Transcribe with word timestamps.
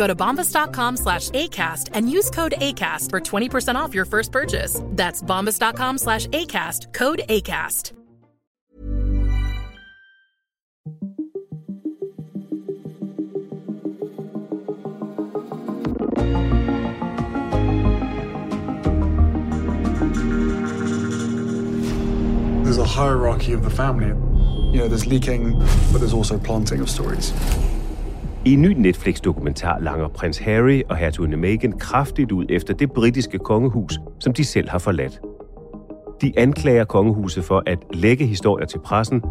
Go 0.00 0.06
to 0.06 0.14
bombas.com 0.14 0.96
slash 0.96 1.28
ACAST 1.28 1.90
and 1.92 2.10
use 2.10 2.30
code 2.30 2.54
ACAST 2.56 3.10
for 3.10 3.20
20% 3.20 3.74
off 3.74 3.94
your 3.94 4.06
first 4.06 4.32
purchase. 4.32 4.80
That's 4.92 5.22
bombas.com 5.22 5.98
slash 5.98 6.26
ACAST, 6.28 6.94
code 6.94 7.20
ACAST. 7.28 7.92
There's 22.64 22.78
a 22.78 22.84
hierarchy 22.84 23.52
of 23.52 23.62
the 23.62 23.68
family. 23.68 24.06
You 24.72 24.78
know, 24.78 24.88
there's 24.88 25.06
leaking, 25.06 25.58
but 25.92 25.98
there's 25.98 26.14
also 26.14 26.38
planting 26.38 26.80
of 26.80 26.88
stories. 26.88 27.34
I 28.44 28.52
en 28.52 28.62
ny 28.62 28.72
Netflix-dokumentar 28.76 29.78
langer 29.78 30.08
prins 30.08 30.38
Harry 30.38 30.82
og 30.88 30.96
hertuginde 30.96 31.36
Meghan 31.36 31.72
kraftigt 31.72 32.32
ud 32.32 32.44
efter 32.48 32.74
det 32.74 32.92
britiske 32.92 33.38
kongehus, 33.38 33.98
som 34.18 34.32
de 34.32 34.44
selv 34.44 34.68
har 34.68 34.78
forladt. 34.78 35.20
De 36.20 36.32
anklager 36.36 36.84
kongehuset 36.84 37.44
for 37.44 37.62
at 37.66 37.78
lægge 37.92 38.26
historier 38.26 38.66
til 38.66 38.78
pressen, 38.78 39.22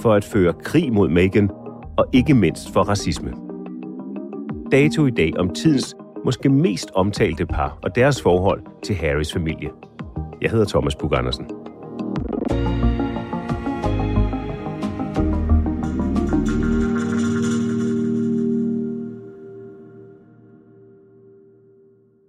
for 0.00 0.14
at 0.14 0.24
føre 0.24 0.52
krig 0.52 0.92
mod 0.92 1.08
Meghan 1.08 1.50
og 1.98 2.06
ikke 2.12 2.34
mindst 2.34 2.72
for 2.72 2.80
racisme. 2.82 3.32
Dato 4.72 5.06
i 5.06 5.10
dag 5.10 5.32
om 5.38 5.50
tidens 5.54 5.94
måske 6.24 6.48
mest 6.48 6.90
omtalte 6.94 7.46
par 7.46 7.78
og 7.82 7.94
deres 7.94 8.22
forhold 8.22 8.62
til 8.84 8.94
Harrys 8.94 9.32
familie. 9.32 9.68
Jeg 10.42 10.50
hedder 10.50 10.66
Thomas 10.66 10.96
Bug 10.96 11.18
Andersen. 11.18 11.46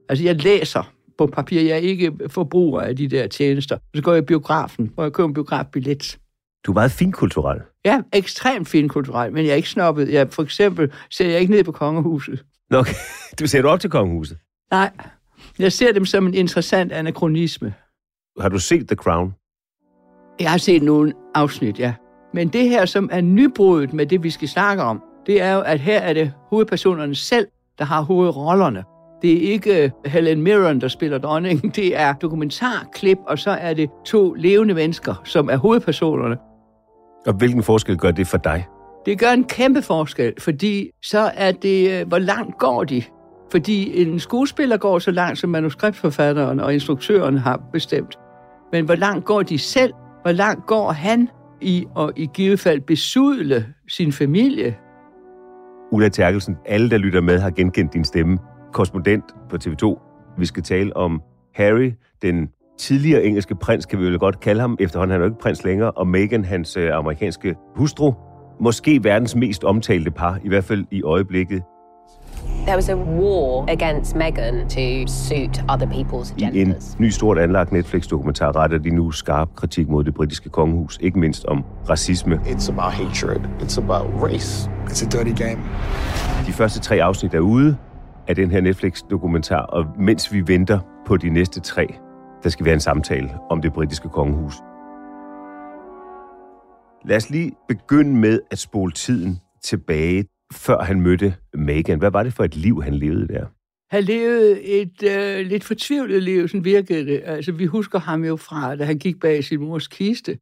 Altså, 0.09 0.25
jeg 0.25 0.43
læser 0.43 0.93
på 1.17 1.27
papir. 1.27 1.61
Jeg 1.61 1.71
er 1.71 1.75
ikke 1.75 2.13
forbruger 2.27 2.81
af 2.81 2.95
de 2.95 3.07
der 3.07 3.27
tjenester. 3.27 3.77
Så 3.95 4.01
går 4.01 4.13
jeg 4.13 4.23
i 4.23 4.25
biografen, 4.25 4.91
hvor 4.93 5.03
jeg 5.03 5.13
køber 5.13 5.27
en 5.27 5.33
biografbillet. 5.33 6.17
Du 6.65 6.71
er 6.71 6.73
meget 6.73 6.91
finkulturel. 6.91 7.61
Ja, 7.85 8.01
ekstremt 8.13 8.67
finkulturel, 8.67 9.33
men 9.33 9.45
jeg 9.45 9.51
er 9.51 9.55
ikke 9.55 9.69
snobbet. 9.69 10.13
Jeg, 10.13 10.27
for 10.31 10.43
eksempel 10.43 10.91
ser 11.09 11.29
jeg 11.29 11.39
ikke 11.39 11.53
ned 11.53 11.63
på 11.63 11.71
kongehuset. 11.71 12.43
Nå, 12.69 12.77
okay. 12.77 12.93
du 13.39 13.47
ser 13.47 13.61
du 13.61 13.67
op 13.67 13.79
til 13.79 13.89
kongehuset. 13.89 14.37
Nej, 14.71 14.91
jeg 15.59 15.71
ser 15.71 15.93
dem 15.93 16.05
som 16.05 16.27
en 16.27 16.33
interessant 16.33 16.91
anachronisme. 16.91 17.73
Har 18.39 18.49
du 18.49 18.59
set 18.59 18.87
The 18.87 18.95
Crown? 18.95 19.33
Jeg 20.39 20.51
har 20.51 20.57
set 20.57 20.83
nogle 20.83 21.13
afsnit, 21.35 21.79
ja. 21.79 21.93
Men 22.33 22.47
det 22.47 22.69
her, 22.69 22.85
som 22.85 23.09
er 23.11 23.21
nybruddet 23.21 23.93
med 23.93 24.05
det, 24.05 24.23
vi 24.23 24.29
skal 24.29 24.47
snakke 24.47 24.83
om, 24.83 25.03
det 25.25 25.41
er 25.41 25.53
jo, 25.53 25.61
at 25.61 25.79
her 25.79 25.99
er 25.99 26.13
det 26.13 26.33
hovedpersonerne 26.49 27.15
selv, 27.15 27.47
der 27.77 27.85
har 27.85 28.01
hovedrollerne. 28.01 28.83
Det 29.21 29.33
er 29.33 29.51
ikke 29.51 29.83
øh, 29.83 29.89
Helen 30.05 30.41
Mirren, 30.41 30.81
der 30.81 30.87
spiller 30.87 31.17
dronningen. 31.17 31.69
Det 31.75 31.99
er 31.99 32.13
dokumentarklip, 32.13 33.17
og 33.27 33.39
så 33.39 33.51
er 33.51 33.73
det 33.73 33.89
to 34.05 34.33
levende 34.33 34.73
mennesker, 34.73 35.21
som 35.23 35.49
er 35.49 35.57
hovedpersonerne. 35.57 36.37
Og 37.27 37.33
hvilken 37.33 37.63
forskel 37.63 37.97
gør 37.97 38.11
det 38.11 38.27
for 38.27 38.37
dig? 38.37 38.65
Det 39.05 39.19
gør 39.19 39.31
en 39.31 39.43
kæmpe 39.43 39.81
forskel, 39.81 40.33
fordi 40.39 40.89
så 41.03 41.31
er 41.35 41.51
det, 41.51 42.01
øh, 42.01 42.07
hvor 42.07 42.19
langt 42.19 42.57
går 42.57 42.83
de? 42.83 43.03
Fordi 43.51 44.01
en 44.01 44.19
skuespiller 44.19 44.77
går 44.77 44.99
så 44.99 45.11
langt, 45.11 45.39
som 45.39 45.49
manuskriptforfatteren 45.49 46.59
og 46.59 46.73
instruktøren 46.73 47.37
har 47.37 47.61
bestemt. 47.73 48.19
Men 48.71 48.85
hvor 48.85 48.95
langt 48.95 49.25
går 49.25 49.41
de 49.41 49.57
selv? 49.57 49.93
Hvor 50.21 50.31
langt 50.31 50.65
går 50.65 50.91
han 50.91 51.29
i 51.61 51.85
at 51.99 52.11
i 52.15 52.29
givet 52.33 52.59
fald 52.59 52.81
besudle 52.81 53.65
sin 53.87 54.11
familie? 54.11 54.75
Ulla 55.91 56.09
Terkelsen, 56.09 56.57
alle 56.65 56.89
der 56.89 56.97
lytter 56.97 57.21
med 57.21 57.39
har 57.39 57.49
genkendt 57.49 57.93
din 57.93 58.03
stemme. 58.03 58.37
Korrespondent 58.73 59.23
på 59.49 59.57
TV2. 59.63 59.99
Vi 60.37 60.45
skal 60.45 60.63
tale 60.63 60.97
om 60.97 61.21
Harry, 61.55 61.93
den 62.21 62.49
tidligere 62.77 63.23
engelske 63.23 63.55
prins, 63.55 63.85
kan 63.85 63.99
vi 63.99 64.05
vel 64.05 64.19
godt 64.19 64.39
kalde 64.39 64.61
ham. 64.61 64.77
Efterhånden 64.79 65.11
han 65.11 65.21
er 65.21 65.25
jo 65.25 65.31
ikke 65.31 65.41
prins 65.41 65.63
længere. 65.63 65.91
Og 65.91 66.07
Meghan, 66.07 66.45
hans 66.45 66.77
øh, 66.77 66.89
amerikanske 66.93 67.55
hustru. 67.75 68.13
Måske 68.59 69.03
verdens 69.03 69.35
mest 69.35 69.63
omtalte 69.63 70.11
par, 70.11 70.39
i 70.43 70.47
hvert 70.47 70.63
fald 70.63 70.85
i 70.91 71.03
øjeblikket. 71.03 71.63
There 72.65 72.75
was 72.75 72.89
a 72.89 72.95
war 72.95 73.65
against 73.69 74.15
Meghan 74.15 74.69
to 74.69 75.07
suit 75.11 75.63
other 75.69 75.87
people's 75.87 76.33
I 76.37 76.43
en 76.43 76.49
agendas. 76.49 76.99
ny 76.99 77.09
stort 77.09 77.37
anlagt 77.37 77.71
Netflix-dokumentar 77.71 78.55
retter 78.55 78.77
de 78.77 78.89
nu 78.89 79.11
skarp 79.11 79.49
kritik 79.55 79.89
mod 79.89 80.03
det 80.03 80.13
britiske 80.13 80.49
kongehus, 80.49 80.99
ikke 81.01 81.19
mindst 81.19 81.45
om 81.45 81.63
racisme. 81.89 82.35
It's 82.45 82.71
about 82.71 82.93
hatred. 82.93 83.41
It's 83.61 83.83
about 83.83 84.23
race. 84.23 84.69
It's 84.87 85.05
a 85.05 85.09
dirty 85.09 85.43
game. 85.43 85.61
De 86.47 86.51
første 86.51 86.79
tre 86.79 87.03
afsnit 87.03 87.33
er 87.33 87.39
ude 87.39 87.77
af 88.27 88.35
den 88.35 88.51
her 88.51 88.61
Netflix-dokumentar, 88.61 89.61
og 89.61 89.85
mens 89.99 90.33
vi 90.33 90.47
venter 90.47 90.79
på 91.07 91.17
de 91.17 91.29
næste 91.29 91.59
tre, 91.59 91.87
der 92.43 92.49
skal 92.49 92.65
være 92.65 92.73
en 92.73 92.79
samtale 92.79 93.29
om 93.49 93.61
det 93.61 93.73
britiske 93.73 94.09
kongehus. 94.09 94.53
Lad 97.05 97.17
os 97.17 97.29
lige 97.29 97.51
begynde 97.67 98.15
med 98.15 98.39
at 98.51 98.59
spole 98.59 98.91
tiden 98.91 99.39
tilbage, 99.63 100.25
før 100.53 100.81
han 100.81 101.01
mødte 101.01 101.35
Meghan. 101.53 101.99
Hvad 101.99 102.11
var 102.11 102.23
det 102.23 102.33
for 102.33 102.43
et 102.43 102.55
liv, 102.55 102.83
han 102.83 102.93
levede 102.93 103.27
der? 103.27 103.45
Han 103.95 104.03
levede 104.03 104.61
et 104.61 105.03
øh, 105.03 105.45
lidt 105.45 105.63
fortvivlet 105.63 106.23
liv, 106.23 106.47
sådan 106.47 106.65
virkede 106.65 107.05
det. 107.05 107.21
Altså, 107.25 107.51
vi 107.51 107.65
husker 107.65 107.99
ham 107.99 108.23
jo 108.23 108.35
fra, 108.35 108.75
da 108.75 108.83
han 108.85 108.97
gik 108.97 109.19
bag 109.19 109.43
sin 109.43 109.59
mors 109.59 109.87
kiste. 109.87 110.37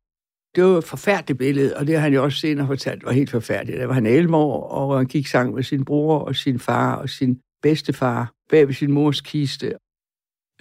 Det 0.56 0.63
var 0.63 0.78
et 0.78 0.84
forfærdeligt 0.84 1.40
billede, 1.40 1.77
og 1.77 1.88
det 1.88 1.95
har 1.95 2.01
han 2.01 2.13
jo 2.13 2.24
også 2.24 2.39
senere 2.39 2.68
fortalt, 2.68 3.06
var 3.06 3.12
helt 3.12 3.30
forfærdeligt. 3.30 3.80
Der 3.80 3.86
var 3.86 3.94
han 3.94 4.06
11 4.06 4.36
år, 4.36 4.69
og 4.69 4.98
han 4.98 5.06
gik 5.06 5.27
sang 5.27 5.54
med 5.54 5.63
sin 5.63 5.86
bror 5.86 6.19
og 6.19 6.36
sin 6.36 6.60
far 6.60 6.95
og 6.95 7.10
sin 7.10 7.39
bedstefar 7.65 8.31
bag 8.50 8.67
ved 8.67 8.73
sin 8.73 8.91
mors 8.91 9.21
kiste. 9.21 9.73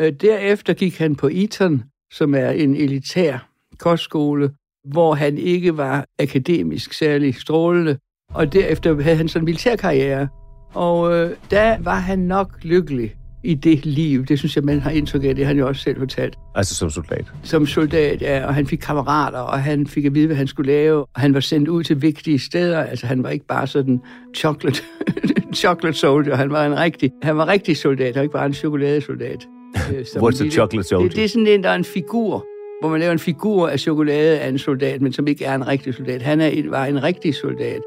Øh, 0.01 0.13
derefter 0.13 0.75
gik 0.75 0.99
han 0.99 1.17
på 1.17 1.29
Eton, 1.33 1.83
som 2.13 2.35
er 2.35 2.51
en 2.51 2.75
elitær 2.77 3.49
kostskole, 3.79 4.55
hvor 4.85 5.15
han 5.15 5.39
ikke 5.39 5.77
var 5.77 6.07
akademisk 6.19 6.93
særlig 6.93 7.35
strålende, 7.35 7.99
og 8.31 8.53
derefter 8.53 9.03
havde 9.03 9.17
han 9.17 9.29
sådan 9.29 9.43
en 9.43 9.45
militærkarriere. 9.45 10.29
Og 10.75 11.15
øh, 11.15 11.37
der 11.51 11.79
var 11.83 11.99
han 11.99 12.19
nok 12.19 12.59
lykkelig 12.63 13.17
i 13.45 13.55
det 13.55 13.87
liv. 13.87 14.25
Det 14.27 14.39
synes 14.39 14.57
jeg, 14.57 14.65
man 14.65 14.81
har 14.81 14.91
indtryk 14.91 15.25
af. 15.25 15.35
Det 15.37 15.47
han 15.47 15.59
jo 15.59 15.69
også 15.69 15.83
selv 15.83 15.99
fortalt. 15.99 16.39
Altså 16.55 16.75
som 16.75 16.91
soldat. 16.91 17.25
Som 17.43 17.67
soldat, 17.67 18.23
ja, 18.23 18.47
og 18.47 18.55
han 18.55 18.67
fik 18.67 18.79
kammerater, 18.79 19.39
og 19.39 19.63
han 19.63 19.87
fik 19.87 20.05
at 20.05 20.15
vide, 20.15 20.27
hvad 20.27 20.37
han 20.37 20.47
skulle 20.47 20.73
lave. 20.73 21.01
Og 21.01 21.21
han 21.21 21.35
var 21.35 21.41
sendt 21.41 21.69
ud 21.69 21.83
til 21.85 22.03
vigtige 22.03 22.39
steder. 22.39 22.81
Altså, 22.81 23.07
han 23.07 23.23
var 23.23 23.31
ikke 23.31 23.47
bare 23.47 23.67
sådan 23.67 24.01
chocolate, 24.37 24.83
chocolate 25.55 25.99
soldier. 25.99 26.35
Han 26.37 26.51
var 26.51 26.67
en 26.67 26.79
rigtig, 26.79 27.11
han 27.23 27.37
var 27.37 27.49
rigtig 27.49 27.77
soldat, 27.77 28.17
og 28.17 28.23
ikke 28.23 28.33
bare 28.33 28.47
en 28.47 28.55
chokoladesoldat. 28.55 29.39
Øh, 29.93 30.01
What's 30.01 30.41
a 30.41 30.45
lille- 30.45 30.51
chocolate 30.51 30.89
soldier? 30.89 31.09
Det, 31.09 31.17
det 31.17 31.25
er 31.25 31.29
sådan 31.29 31.47
en, 31.47 31.63
der 31.63 31.69
er 31.71 31.75
en 31.75 31.85
figur, 31.85 32.47
hvor 32.81 32.91
man 32.91 33.01
laver 33.01 33.13
en 33.13 33.19
figur 33.19 33.69
af 33.69 33.81
chokolade 33.81 34.39
af 34.39 34.49
en 34.49 34.59
soldat, 34.59 35.03
men 35.03 35.13
som 35.13 35.27
ikke 35.29 35.45
er 35.45 35.55
en 35.55 35.67
rigtig 35.69 35.95
soldat. 35.95 36.23
Han 36.23 36.41
er 36.41 36.47
en, 36.47 36.71
var 36.71 36.87
en 36.87 37.03
rigtig 37.03 37.35
soldat. 37.35 37.81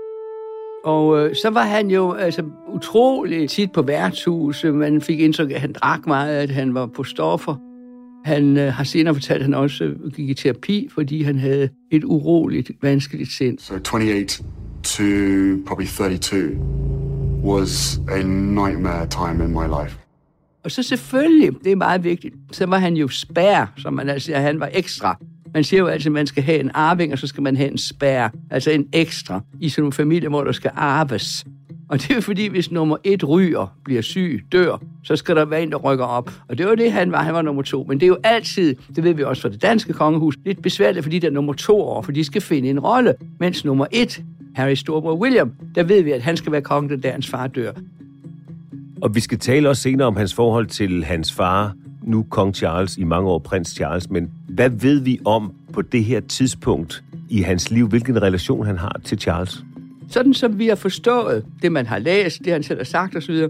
Og 0.88 1.20
øh, 1.20 1.36
så 1.36 1.50
var 1.50 1.64
han 1.64 1.92
jo 1.92 2.14
altså, 2.14 2.44
utrolig 2.68 3.50
tit 3.50 3.72
på 3.72 3.82
værtshus. 3.82 4.64
Man 4.64 5.02
fik 5.02 5.20
indtryk 5.20 5.50
af, 5.50 5.56
at 5.56 5.62
han 5.62 5.74
drak 5.74 6.08
meget, 6.08 6.38
at 6.38 6.50
han 6.50 6.74
var 6.74 6.86
på 6.86 7.04
stoffer. 7.04 7.56
Han 8.26 8.58
øh, 8.58 8.74
har 8.74 8.84
senere 8.84 9.14
fortalt, 9.14 9.40
at 9.40 9.44
han 9.44 9.54
også 9.54 9.84
øh, 9.84 10.12
gik 10.12 10.30
i 10.30 10.34
terapi, 10.34 10.90
fordi 10.94 11.24
han 11.24 11.40
havde 11.40 11.70
et 11.92 12.04
uroligt, 12.04 12.72
vanskeligt 12.82 13.32
sind. 13.32 13.60
So 13.60 13.74
28 13.74 14.46
to 14.84 15.04
probably 15.68 15.86
32 15.86 16.60
was 17.44 18.00
a 18.12 18.24
nightmare 18.24 19.08
time 19.08 19.44
in 19.46 19.52
my 19.52 19.84
life. 19.84 19.98
Og 20.64 20.72
så 20.72 20.84
selvfølgelig, 20.84 21.64
det 21.64 21.72
er 21.72 21.76
meget 21.76 22.04
vigtigt, 22.04 22.36
så 22.52 22.66
var 22.66 22.78
han 22.78 22.98
jo 22.98 23.08
spær, 23.08 23.74
som 23.78 23.94
man 23.94 24.10
altså 24.10 24.36
han 24.36 24.60
var 24.60 24.70
ekstra. 24.74 25.18
Man 25.58 25.64
siger 25.64 25.80
jo 25.80 25.88
altid, 25.88 26.08
at 26.08 26.14
man 26.14 26.28
skal 26.28 26.44
have 26.44 26.60
en 26.60 26.72
arving, 26.74 27.14
og 27.14 27.20
så 27.20 27.28
skal 27.28 27.44
man 27.44 27.58
have 27.58 27.72
en 27.72 27.78
spær, 27.78 28.30
altså 28.52 28.72
en 28.72 28.88
ekstra, 28.94 29.42
i 29.60 29.70
sådan 29.70 29.82
nogle 29.82 29.94
familier, 29.94 30.30
hvor 30.30 30.44
der 30.44 30.52
skal 30.52 30.72
arves. 30.76 31.46
Og 31.90 32.02
det 32.02 32.18
er 32.18 32.22
fordi, 32.22 32.48
hvis 32.48 32.72
nummer 32.72 32.98
et 33.04 33.30
ryger, 33.30 33.78
bliver 33.86 34.02
syg, 34.02 34.46
dør, 34.52 34.82
så 35.04 35.16
skal 35.16 35.36
der 35.36 35.46
være 35.46 35.64
en, 35.64 35.72
der 35.72 35.78
rykker 35.78 36.06
op. 36.06 36.32
Og 36.50 36.58
det 36.58 36.66
var 36.66 36.76
det, 36.76 36.92
han 36.92 37.12
var. 37.12 37.24
Han 37.24 37.34
var 37.34 37.42
nummer 37.42 37.62
to. 37.62 37.86
Men 37.88 38.00
det 38.00 38.06
er 38.06 38.08
jo 38.08 38.18
altid, 38.24 38.76
det 38.96 39.04
ved 39.04 39.14
vi 39.14 39.24
også 39.24 39.42
fra 39.42 39.50
det 39.50 39.62
danske 39.62 39.94
kongehus, 39.94 40.36
lidt 40.46 40.62
besværligt, 40.62 41.04
fordi 41.04 41.20
der 41.20 41.30
nummer 41.30 41.54
to 41.54 41.82
år, 41.82 42.02
for 42.02 42.12
de 42.12 42.24
skal 42.24 42.42
finde 42.42 42.70
en 42.70 42.80
rolle. 42.80 43.14
Mens 43.40 43.66
nummer 43.66 43.86
et, 43.92 44.24
Harry 44.56 44.76
Storbror 44.76 45.16
William, 45.16 45.52
der 45.76 45.84
ved 45.84 46.02
vi, 46.04 46.12
at 46.12 46.22
han 46.22 46.38
skal 46.38 46.52
være 46.52 46.62
konge, 46.62 46.90
da 46.90 46.96
der 46.96 47.12
hans 47.12 47.28
far 47.28 47.48
dør. 47.48 47.72
Og 49.02 49.16
vi 49.16 49.20
skal 49.20 49.40
tale 49.40 49.70
også 49.70 49.82
senere 49.82 50.08
om 50.08 50.16
hans 50.16 50.34
forhold 50.34 50.68
til 50.68 51.04
hans 51.04 51.34
far, 51.34 51.74
nu 52.08 52.24
kong 52.24 52.56
Charles, 52.56 52.98
i 52.98 53.04
mange 53.04 53.30
år 53.30 53.40
prins 53.40 53.70
Charles. 53.70 54.10
Men 54.10 54.32
hvad 54.50 54.70
ved 54.70 55.00
vi 55.00 55.20
om 55.26 55.54
på 55.74 55.82
det 55.82 56.04
her 56.04 56.20
tidspunkt 56.20 57.04
i 57.30 57.42
hans 57.42 57.72
liv? 57.72 57.88
Hvilken 57.88 58.22
relation 58.22 58.66
han 58.66 58.78
har 58.78 59.00
til 59.04 59.20
Charles? 59.20 59.64
Sådan 60.10 60.34
som 60.34 60.60
vi 60.60 60.68
har 60.68 60.76
forstået 60.76 61.46
det, 61.62 61.72
man 61.72 61.86
har 61.86 62.00
læst, 62.00 62.40
det 62.46 62.54
han 62.54 62.64
selv 62.64 62.80
har 62.80 62.86
sagt 62.86 63.16
osv., 63.16 63.48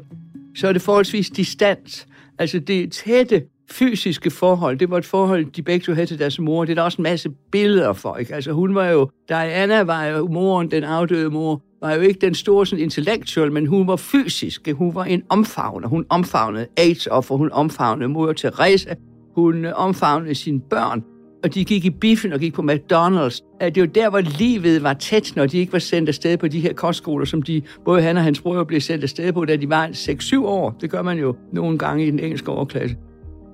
så 0.55 0.67
er 0.67 0.73
det 0.73 0.81
forholdsvis 0.81 1.29
distans. 1.29 2.07
Altså 2.39 2.59
det 2.59 2.91
tætte 2.91 3.43
fysiske 3.71 4.31
forhold, 4.31 4.77
det 4.77 4.89
var 4.89 4.97
et 4.97 5.05
forhold, 5.05 5.45
de 5.45 5.61
begge 5.61 5.83
to 5.83 5.93
havde 5.93 6.07
til 6.07 6.19
deres 6.19 6.39
mor. 6.39 6.65
Det 6.65 6.71
er 6.71 6.75
der 6.75 6.81
også 6.81 6.97
en 6.97 7.03
masse 7.03 7.29
billeder 7.51 7.93
for, 7.93 8.17
ikke? 8.17 8.35
Altså 8.35 8.51
hun 8.51 8.75
var 8.75 8.85
jo, 8.85 9.09
Diana 9.29 9.81
var 9.81 10.05
jo 10.05 10.27
moren, 10.27 10.71
den 10.71 10.83
afdøde 10.83 11.29
mor, 11.29 11.61
var 11.81 11.93
jo 11.93 12.01
ikke 12.01 12.19
den 12.19 12.35
store 12.35 12.65
sådan, 12.65 12.83
intellektuel, 12.83 13.51
men 13.51 13.67
hun 13.67 13.87
var 13.87 13.95
fysisk. 13.95 14.67
Hun 14.73 14.95
var 14.95 15.03
en 15.03 15.23
omfavner. 15.29 15.87
Hun 15.87 16.05
omfavnede 16.09 16.67
AIDS-offer, 16.77 17.35
hun 17.35 17.51
omfavnede 17.51 18.09
mor 18.09 18.33
Teresa, 18.33 18.93
hun 19.35 19.65
øh, 19.65 19.73
omfavnede 19.75 20.35
sine 20.35 20.59
børn, 20.59 21.03
og 21.43 21.53
de 21.53 21.65
gik 21.65 21.85
i 21.85 21.89
biffen 21.89 22.33
og 22.33 22.39
gik 22.39 22.53
på 22.53 22.61
McDonald's. 22.61 23.59
Det 23.61 23.81
var 23.81 23.87
der, 23.87 24.09
hvor 24.09 24.19
livet 24.19 24.83
var 24.83 24.93
tæt, 24.93 25.33
når 25.35 25.45
de 25.45 25.57
ikke 25.57 25.73
var 25.73 25.79
sendt 25.79 26.09
afsted 26.09 26.37
på 26.37 26.47
de 26.47 26.59
her 26.59 26.73
kostskoler, 26.73 27.25
som 27.25 27.41
de, 27.41 27.61
både 27.85 28.01
han 28.01 28.17
og 28.17 28.23
hans 28.23 28.41
bror 28.41 28.63
blev 28.63 28.81
sendt 28.81 29.03
afsted 29.03 29.33
på, 29.33 29.45
da 29.45 29.55
de 29.55 29.69
var 29.69 29.87
6-7 29.87 30.45
år. 30.45 30.77
Det 30.81 30.89
gør 30.89 31.01
man 31.01 31.17
jo 31.17 31.35
nogle 31.53 31.77
gange 31.77 32.07
i 32.07 32.11
den 32.11 32.19
engelske 32.19 32.51
overklasse. 32.51 32.95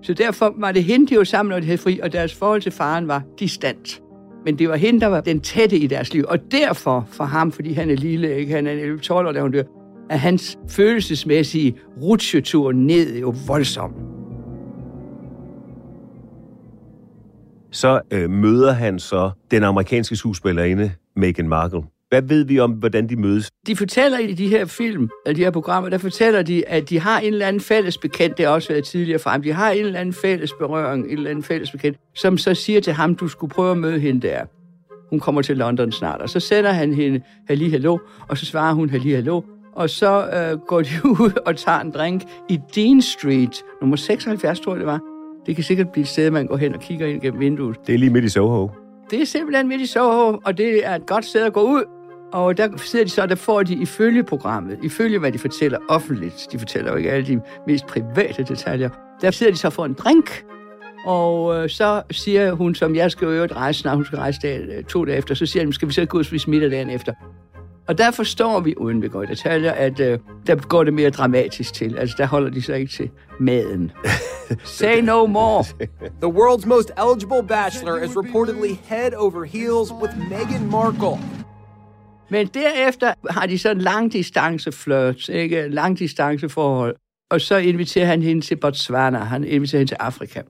Så 0.03 0.13
derfor 0.13 0.53
var 0.57 0.71
det 0.71 0.83
hende, 0.83 1.07
de 1.07 1.17
var 1.17 1.23
sammen, 1.23 1.49
når 1.49 1.59
de 1.59 1.65
havde 1.65 1.77
fri, 1.77 1.99
og 1.99 2.13
deres 2.13 2.33
forhold 2.33 2.61
til 2.61 2.71
faren 2.71 3.07
var 3.07 3.23
distant. 3.39 4.01
Men 4.45 4.59
det 4.59 4.69
var 4.69 4.75
hende, 4.75 4.99
der 4.99 5.07
var 5.07 5.21
den 5.21 5.41
tætte 5.41 5.77
i 5.77 5.87
deres 5.87 6.13
liv. 6.13 6.25
Og 6.27 6.51
derfor 6.51 7.07
for 7.11 7.23
ham, 7.23 7.51
fordi 7.51 7.73
han 7.73 7.89
er 7.89 7.95
lille, 7.95 8.35
ikke? 8.35 8.53
han 8.53 8.67
er 8.67 8.95
11-12 8.95 9.13
år, 9.13 9.31
da 9.31 9.41
hun 9.41 9.51
dør, 9.51 9.63
er 10.09 10.17
hans 10.17 10.57
følelsesmæssige 10.69 11.75
rutsjetur 12.01 12.71
ned 12.71 13.19
jo 13.19 13.33
voldsom. 13.47 13.93
Så 17.71 18.01
øh, 18.11 18.29
møder 18.29 18.71
han 18.71 18.99
så 18.99 19.31
den 19.51 19.63
amerikanske 19.63 20.15
skuespillerinde 20.15 20.91
Meghan 21.15 21.47
Markle. 21.47 21.81
Hvad 22.13 22.21
ved 22.21 22.45
vi 22.45 22.59
om, 22.59 22.71
hvordan 22.71 23.09
de 23.09 23.15
mødes? 23.15 23.51
De 23.67 23.75
fortæller 23.75 24.17
i 24.17 24.33
de 24.33 24.47
her 24.47 24.65
film, 24.65 25.09
eller 25.25 25.35
de 25.35 25.43
her 25.43 25.51
programmer, 25.51 25.89
der 25.89 25.97
fortæller 25.97 26.41
de, 26.41 26.67
at 26.67 26.89
de 26.89 26.99
har 26.99 27.19
en 27.19 27.33
eller 27.33 27.47
anden 27.47 27.59
fælles 27.59 27.97
bekendt, 27.97 28.37
det 28.37 28.45
har 28.45 28.53
også 28.53 28.69
været 28.69 28.83
tidligere 28.83 29.19
frem, 29.19 29.41
de 29.41 29.53
har 29.53 29.71
en 29.71 29.85
eller 29.85 29.99
anden 29.99 30.13
fælles 30.13 30.53
berøring, 30.59 31.05
en 31.05 31.11
eller 31.11 31.29
anden 31.29 31.43
fælles 31.43 31.71
bekendt, 31.71 31.97
som 32.15 32.37
så 32.37 32.53
siger 32.53 32.81
til 32.81 32.93
ham, 32.93 33.15
du 33.15 33.27
skulle 33.27 33.51
prøve 33.51 33.71
at 33.71 33.77
møde 33.77 33.99
hende 33.99 34.27
der. 34.27 34.45
Hun 35.09 35.19
kommer 35.19 35.41
til 35.41 35.57
London 35.57 35.91
snart, 35.91 36.21
og 36.21 36.29
så 36.29 36.39
sender 36.39 36.71
han 36.71 36.93
hende, 36.93 37.21
halli 37.47 37.69
hallo, 37.69 37.97
og 38.27 38.37
så 38.37 38.45
svarer 38.45 38.73
hun, 38.73 38.89
halli 38.89 39.11
hallo, 39.11 39.41
og 39.75 39.89
så 39.89 40.27
øh, 40.27 40.59
går 40.59 40.81
de 40.81 40.89
ud 41.23 41.41
og 41.45 41.57
tager 41.57 41.79
en 41.79 41.91
drink 41.91 42.23
i 42.49 42.59
Dean 42.75 43.01
Street, 43.01 43.63
nummer 43.81 43.95
76, 43.95 44.59
tror 44.59 44.71
jeg 44.71 44.79
det 44.79 44.87
var. 44.87 44.99
Det 45.45 45.55
kan 45.55 45.63
sikkert 45.63 45.89
blive 45.89 46.01
et 46.01 46.07
sted, 46.07 46.31
man 46.31 46.47
går 46.47 46.57
hen 46.57 46.73
og 46.73 46.79
kigger 46.79 47.07
ind 47.07 47.21
gennem 47.21 47.39
vinduet. 47.39 47.75
Det 47.87 47.95
er 47.95 47.99
lige 47.99 48.09
midt 48.09 48.25
i 48.25 48.29
Soho. 48.29 48.69
Det 49.11 49.21
er 49.21 49.25
simpelthen 49.25 49.67
midt 49.67 49.81
i 49.81 49.85
Soho, 49.85 50.39
og 50.45 50.57
det 50.57 50.85
er 50.85 50.95
et 50.95 51.05
godt 51.05 51.25
sted 51.25 51.45
at 51.45 51.53
gå 51.53 51.61
ud. 51.61 51.92
Og 52.33 52.57
der 52.57 52.67
sidder 52.77 53.05
de 53.05 53.11
så, 53.11 53.25
der 53.25 53.35
får 53.35 53.63
de 53.63 53.73
ifølge 53.73 54.23
programmet, 54.23 54.79
ifølge 54.83 55.19
hvad 55.19 55.31
de 55.31 55.39
fortæller 55.39 55.79
offentligt, 55.89 56.47
de 56.51 56.59
fortæller 56.59 56.91
jo 56.91 56.97
ikke 56.97 57.11
alle 57.11 57.27
de 57.27 57.41
mest 57.67 57.87
private 57.87 58.43
detaljer, 58.43 58.89
der 59.21 59.31
sidder 59.31 59.51
de 59.51 59.57
så 59.57 59.69
for 59.69 59.85
en 59.85 59.93
drink, 59.93 60.45
og 61.05 61.55
øh, 61.55 61.69
så 61.69 62.01
siger 62.11 62.53
hun, 62.53 62.75
som 62.75 62.95
jeg 62.95 63.11
skal 63.11 63.25
jo 63.25 63.31
øvrigt 63.31 63.55
rejse 63.55 63.79
snart, 63.79 63.95
hun 63.95 64.05
skal 64.05 64.17
rejse 64.17 64.39
dag, 64.41 64.61
øh, 64.61 64.83
to 64.83 65.05
dage 65.05 65.17
efter, 65.17 65.35
så 65.35 65.45
siger 65.45 65.65
hun, 65.65 65.73
skal 65.73 65.87
vi 65.87 65.93
så 65.93 66.05
gå 66.05 66.19
og 66.19 66.25
spise 66.25 66.49
middag 66.49 66.71
dagen 66.71 66.89
efter. 66.89 67.13
Og 67.87 67.97
der 67.97 68.11
forstår 68.11 68.59
vi, 68.59 68.73
uden 68.77 69.01
vi 69.01 69.07
går 69.07 69.23
i 69.23 69.25
detaljer, 69.25 69.71
at 69.71 69.99
øh, 69.99 70.19
der 70.47 70.55
går 70.55 70.83
det 70.83 70.93
mere 70.93 71.09
dramatisk 71.09 71.73
til. 71.73 71.97
Altså, 71.97 72.15
der 72.17 72.25
holder 72.25 72.49
de 72.49 72.61
sig 72.61 72.79
ikke 72.79 72.91
til 72.91 73.09
maden. 73.39 73.91
Say 74.63 75.01
no 75.01 75.25
more. 75.25 75.63
The 76.21 76.31
world's 76.31 76.67
most 76.67 76.91
eligible 76.97 77.47
bachelor 77.47 77.97
is 77.97 78.11
reportedly 78.17 78.77
head 78.83 79.13
over 79.13 79.43
heels 79.43 79.91
with 80.01 80.13
Meghan 80.29 80.71
Markle. 80.71 81.42
Men 82.33 82.47
derefter 82.47 83.13
har 83.29 83.45
de 83.45 83.59
sådan 83.59 83.77
en 83.77 83.83
langdistance 83.83 84.71
flirts, 84.71 85.29
ikke? 85.29 85.67
Langdistance 85.67 86.49
forhold. 86.49 86.95
Og 87.31 87.41
så 87.41 87.57
inviterer 87.57 88.05
han 88.05 88.21
hende 88.21 88.41
til 88.41 88.55
Botswana. 88.55 89.17
Han 89.17 89.43
inviterer 89.43 89.79
hende 89.79 89.91
til 89.91 89.97
Afrika. 89.99 90.41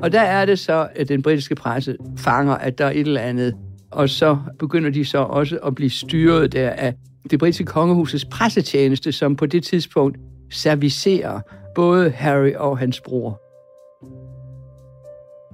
Og 0.00 0.12
der 0.12 0.20
er 0.20 0.44
det 0.44 0.58
så, 0.58 0.88
at 0.94 1.08
den 1.08 1.22
britiske 1.22 1.54
presse 1.54 1.96
fanger, 2.18 2.54
at 2.54 2.78
der 2.78 2.84
er 2.84 2.90
et 2.90 3.00
eller 3.00 3.20
andet. 3.20 3.54
Og 3.90 4.08
så 4.08 4.38
begynder 4.58 4.90
de 4.90 5.04
så 5.04 5.18
også 5.18 5.58
at 5.58 5.74
blive 5.74 5.90
styret 5.90 6.52
der 6.52 6.70
af 6.70 6.94
det 7.30 7.38
britiske 7.38 7.64
kongehusets 7.64 8.24
pressetjeneste, 8.24 9.12
som 9.12 9.36
på 9.36 9.46
det 9.46 9.64
tidspunkt 9.64 10.18
servicerer 10.50 11.40
både 11.74 12.10
Harry 12.10 12.52
og 12.56 12.78
hans 12.78 13.00
bror. 13.00 13.40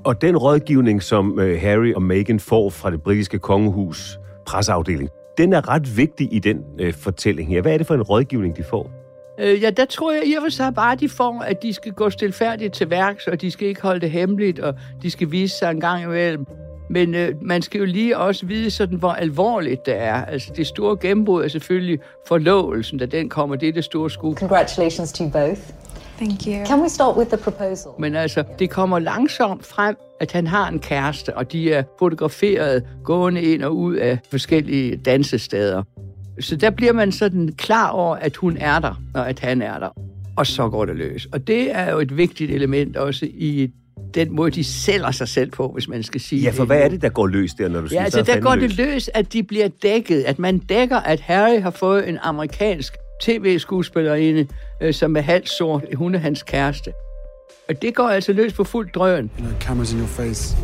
Og 0.05 0.23
den 0.23 0.37
rådgivning, 0.37 1.03
som 1.03 1.41
øh, 1.41 1.61
Harry 1.61 1.93
og 1.95 2.03
Meghan 2.03 2.41
får 2.41 2.71
fra 2.71 2.91
det 2.91 3.03
britiske 3.03 3.39
kongehus 3.39 4.19
presseafdeling, 4.47 5.11
den 5.39 5.53
er 5.53 5.69
ret 5.69 5.97
vigtig 5.97 6.29
i 6.33 6.39
den 6.39 6.59
øh, 6.79 6.95
fortælling 6.95 7.49
her. 7.49 7.63
Hvad 7.63 7.73
er 7.73 7.79
det 7.79 7.87
for 7.87 7.95
en 7.95 8.03
rådgivning, 8.03 8.57
de 8.57 8.63
får? 8.63 8.91
Øh, 9.41 9.63
ja, 9.63 9.71
der 9.71 9.85
tror 9.85 10.13
jeg 10.13 10.23
i 10.27 10.35
og 10.35 10.43
for 10.43 10.51
sig 10.51 10.75
bare, 10.75 10.97
de 10.97 11.09
får, 11.09 11.41
at 11.41 11.63
de 11.63 11.73
skal 11.73 11.93
gå 11.93 12.11
stilfærdigt 12.11 12.75
til 12.75 12.91
værks, 12.91 13.27
og 13.27 13.41
de 13.41 13.51
skal 13.51 13.69
ikke 13.69 13.83
holde 13.83 14.01
det 14.01 14.11
hemmeligt, 14.11 14.59
og 14.59 14.75
de 15.03 15.11
skal 15.11 15.31
vise 15.31 15.59
sig 15.59 15.71
en 15.71 15.81
gang 15.81 16.05
imellem. 16.05 16.47
Men 16.91 17.15
øh, 17.15 17.35
man 17.43 17.63
skal 17.63 17.79
jo 17.79 17.85
lige 17.85 18.19
også 18.19 18.47
vide 18.47 18.71
sådan, 18.71 18.99
hvor 18.99 19.13
alvorligt 19.13 19.87
det 19.87 19.97
er. 19.97 20.25
Altså 20.25 20.53
det 20.57 20.67
store 20.67 20.97
gennembrud 20.97 21.45
er 21.45 21.49
selvfølgelig 21.49 21.99
forlovelsen, 22.27 22.99
da 22.99 23.07
den 23.07 23.29
kommer. 23.29 23.57
Det 23.57 23.69
er 23.69 23.73
det 23.73 23.85
store 23.85 24.11
skub. 24.11 24.39
Congratulations 24.39 25.13
to 25.13 25.25
you 25.25 25.31
both. 25.31 25.61
Thank 26.21 26.47
you. 26.47 26.67
Can 26.67 26.83
we 26.83 26.89
start 26.89 27.17
with 27.17 27.29
the 27.31 27.37
proposal? 27.39 27.91
Men 27.99 28.15
altså, 28.15 28.45
det 28.59 28.71
kommer 28.71 28.99
langsomt 28.99 29.67
frem, 29.67 29.97
at 30.21 30.33
han 30.33 30.47
har 30.47 30.69
en 30.69 30.79
kæreste, 30.79 31.37
og 31.37 31.53
de 31.53 31.73
er 31.73 31.83
fotograferet 31.99 32.83
gående 33.05 33.43
ind 33.43 33.63
og 33.63 33.77
ud 33.77 33.95
af 33.95 34.19
forskellige 34.31 34.97
dansesteder. 34.97 35.83
Så 36.41 36.57
der 36.57 36.71
bliver 36.71 36.93
man 36.93 37.13
sådan 37.13 37.53
klar 37.59 37.89
over, 37.91 38.17
at 38.17 38.37
hun 38.37 38.57
er 38.57 38.79
der, 38.79 39.03
og 39.15 39.29
at 39.29 39.39
han 39.41 39.63
er 39.63 39.79
der. 39.79 39.89
Og 40.37 40.47
så 40.47 40.69
går 40.69 40.85
det 40.85 40.97
løs. 40.97 41.29
Og 41.33 41.47
det 41.47 41.77
er 41.77 41.91
jo 41.93 41.99
et 41.99 42.17
vigtigt 42.17 42.51
element 42.51 42.97
også 42.97 43.27
i 43.27 43.71
den 44.15 44.37
måde, 44.37 44.51
de 44.51 44.65
sælger 44.65 45.11
sig 45.11 45.29
selv 45.29 45.51
på, 45.51 45.69
hvis 45.69 45.89
man 45.89 46.03
skal 46.03 46.21
sige 46.21 46.43
Ja, 46.43 46.51
for 46.51 46.57
det. 46.57 46.67
hvad 46.67 46.79
er 46.83 46.89
det, 46.89 47.03
der 47.03 47.09
går 47.09 47.27
løs 47.27 47.55
der, 47.55 47.69
når 47.69 47.81
du 47.81 47.85
Ja, 47.85 47.89
siger, 47.89 48.03
altså 48.05 48.25
så 48.25 48.33
er 48.33 48.35
der 48.35 48.43
går 48.43 48.51
fandme 48.51 48.69
det 48.69 48.77
løs, 48.77 49.11
at 49.15 49.33
de 49.33 49.43
bliver 49.43 49.69
dækket. 49.83 50.23
At 50.23 50.39
man 50.39 50.59
dækker, 50.59 50.97
at 50.97 51.21
Harry 51.21 51.61
har 51.61 51.71
fået 51.71 52.09
en 52.09 52.19
amerikansk 52.23 52.93
tv-skuespillerinde, 53.21 54.49
øh, 54.81 54.95
som 54.95 55.17
er 55.17 55.21
halvt 55.21 55.49
sort. 55.49 55.85
Hun 55.95 56.15
er 56.15 56.19
hans 56.19 56.43
kæreste. 56.43 56.93
Og 57.69 57.83
det 57.83 57.95
går 57.95 58.09
altså 58.09 58.33
løs 58.33 58.53
på 58.53 58.65
fuld 58.65 58.91
drøn. 58.93 59.31
You 59.39 59.45
know, 59.47 59.61
cameras 59.61 59.93
in 59.93 59.99
your 59.99 60.07
face, 60.07 60.57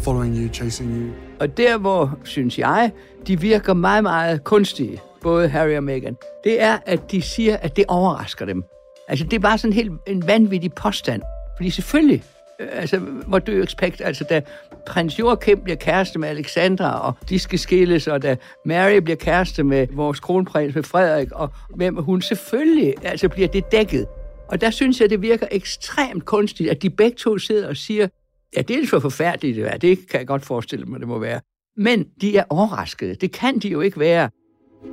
following 0.00 0.36
you, 0.36 0.52
chasing 0.52 0.90
you. 0.90 1.10
Og 1.40 1.56
der, 1.56 1.78
hvor, 1.78 2.18
synes 2.24 2.58
jeg, 2.58 2.90
de 3.26 3.40
virker 3.40 3.74
meget, 3.74 4.02
meget 4.02 4.44
kunstige, 4.44 5.00
både 5.22 5.48
Harry 5.48 5.76
og 5.76 5.84
Meghan, 5.84 6.16
det 6.44 6.62
er, 6.62 6.78
at 6.86 7.10
de 7.10 7.22
siger, 7.22 7.56
at 7.56 7.76
det 7.76 7.84
overrasker 7.88 8.46
dem. 8.46 8.64
Altså, 9.08 9.24
det 9.24 9.32
er 9.32 9.40
bare 9.40 9.58
sådan 9.58 9.72
helt 9.72 9.92
en 10.06 10.26
vanvittig 10.26 10.72
påstand. 10.72 11.22
Fordi 11.56 11.70
selvfølgelig, 11.70 12.22
øh, 12.60 12.68
altså, 12.72 13.00
what 13.28 13.46
do 13.46 13.52
you 13.52 13.62
expect? 13.62 14.00
Altså, 14.04 14.24
da 14.24 14.42
prins 14.86 15.18
Joachim 15.18 15.60
bliver 15.60 15.76
kæreste 15.76 16.18
med 16.18 16.28
Alexandra, 16.28 17.06
og 17.06 17.14
de 17.28 17.38
skal 17.38 17.58
skilles, 17.58 18.08
og 18.08 18.22
da 18.22 18.36
Mary 18.64 18.96
bliver 18.96 19.16
kæreste 19.16 19.64
med 19.64 19.86
vores 19.92 20.20
kronprins, 20.20 20.74
med 20.74 20.82
Frederik, 20.82 21.32
og 21.32 21.50
hvem 21.74 21.96
hun 21.96 22.22
selvfølgelig, 22.22 22.94
altså 23.02 23.28
bliver 23.28 23.48
det 23.48 23.72
dækket. 23.72 24.06
Og 24.48 24.60
der 24.60 24.70
synes 24.70 25.00
jeg, 25.00 25.10
det 25.10 25.22
virker 25.22 25.46
ekstremt 25.50 26.24
kunstigt, 26.24 26.70
at 26.70 26.82
de 26.82 26.90
begge 26.90 27.16
to 27.16 27.38
sidder 27.38 27.68
og 27.68 27.76
siger, 27.76 28.08
Ja, 28.56 28.62
det 28.62 28.82
er 28.82 28.86
for 28.86 28.98
forfærdeligt, 28.98 29.56
det 29.56 29.72
er. 29.72 29.76
Det 29.76 29.98
kan 30.10 30.18
jeg 30.18 30.26
godt 30.26 30.44
forestille 30.44 30.84
mig, 30.84 31.00
det 31.00 31.08
må 31.08 31.18
være. 31.18 31.40
Men 31.76 32.06
de 32.20 32.36
er 32.36 32.44
overraskede. 32.50 33.14
Det 33.14 33.32
kan 33.32 33.58
de 33.58 33.68
jo 33.68 33.80
ikke 33.80 34.00
være. 34.00 34.30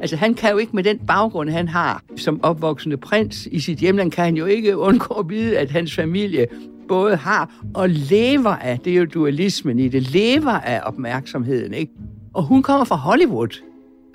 Altså, 0.02 0.16
han 0.16 0.34
kan 0.34 0.52
jo 0.52 0.58
ikke 0.58 0.76
med 0.76 0.84
den 0.84 1.00
baggrund, 1.08 1.50
han 1.50 1.68
har 1.68 2.04
som 2.16 2.44
opvoksende 2.44 2.98
prins 2.98 3.48
i 3.52 3.60
sit 3.60 3.78
hjemland, 3.78 4.12
kan 4.12 4.26
han 4.26 4.38
jo 4.38 4.46
ikke 4.46 4.78
undgå 4.78 5.14
at 5.14 5.30
vide, 5.30 5.58
at 5.58 5.72
hans 5.72 5.96
familie 5.96 6.48
både 6.90 7.16
har 7.16 7.52
og 7.74 7.90
lever 7.90 8.56
af, 8.56 8.80
det 8.80 8.94
er 8.94 8.98
jo 8.98 9.06
dualismen 9.06 9.80
i 9.80 9.88
det, 9.88 10.12
lever 10.12 10.52
af 10.52 10.82
opmærksomheden, 10.86 11.74
ikke? 11.74 11.94
Og 12.34 12.44
hun 12.44 12.64
kommer 12.64 12.86
fra 12.86 12.96
Hollywood, 12.96 13.64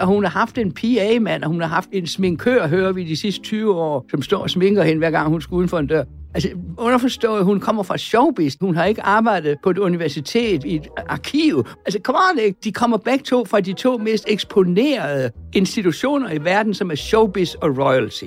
og 0.01 0.07
hun 0.07 0.25
har 0.25 0.31
haft 0.31 0.59
en 0.59 0.73
PA-mand, 0.73 1.43
og 1.43 1.51
hun 1.51 1.61
har 1.61 1.69
haft 1.69 1.89
en 1.93 2.07
sminkør, 2.07 2.67
hører 2.67 2.93
vi 2.93 3.05
de 3.05 3.17
sidste 3.17 3.43
20 3.43 3.75
år, 3.75 4.07
som 4.11 4.23
står 4.23 4.39
og 4.39 4.51
sminker 4.51 4.83
hende, 4.83 4.99
hver 4.99 5.11
gang 5.11 5.29
hun 5.29 5.41
skal 5.41 5.55
uden 5.55 5.69
for 5.69 5.79
en 5.79 5.87
dør. 5.87 6.05
Altså, 6.35 6.49
underforstået, 6.79 7.45
hun 7.45 7.61
kommer 7.61 7.83
fra 7.83 7.99
showbiz. 7.99 8.55
Hun 8.61 8.75
har 8.75 8.85
ikke 8.85 9.03
arbejdet 9.03 9.57
på 9.63 9.71
et 9.71 9.79
universitet, 9.79 10.65
i 10.65 10.75
et 10.75 10.89
arkiv. 11.09 11.67
Altså, 11.87 11.99
come 12.03 12.19
on, 12.33 12.39
ikke? 12.39 12.59
De 12.65 12.73
kommer 12.73 12.97
begge 12.97 13.23
to 13.23 13.45
fra 13.45 13.61
de 13.61 13.73
to 13.73 13.99
mest 13.99 14.25
eksponerede 14.29 15.31
institutioner 15.53 16.31
i 16.31 16.45
verden, 16.45 16.75
som 16.75 16.91
er 16.91 16.95
showbiz 16.95 17.55
og 17.55 17.79
royalty. 17.79 18.25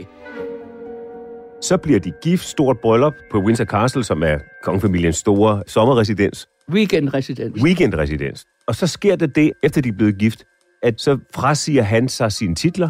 Så 1.61 1.77
bliver 1.77 1.99
de 1.99 2.11
gift, 2.23 2.45
stort 2.45 2.79
bryllup 2.79 3.13
på 3.31 3.39
Windsor 3.39 3.65
Castle, 3.65 4.03
som 4.03 4.23
er 4.23 4.37
kongefamiliens 4.63 5.15
store 5.15 5.63
sommerresidens. 5.67 6.47
Weekendresidens. 6.71 7.63
Weekendresidens. 7.63 8.45
Og 8.67 8.75
så 8.75 8.87
sker 8.87 9.15
det 9.15 9.35
det, 9.35 9.51
efter 9.63 9.81
de 9.81 9.89
er 9.89 9.93
blevet 9.93 10.17
gift, 10.17 10.43
at 10.83 11.01
så 11.01 11.17
frasiger 11.35 11.83
han 11.83 12.09
sig 12.09 12.31
sine 12.31 12.55
titler, 12.55 12.89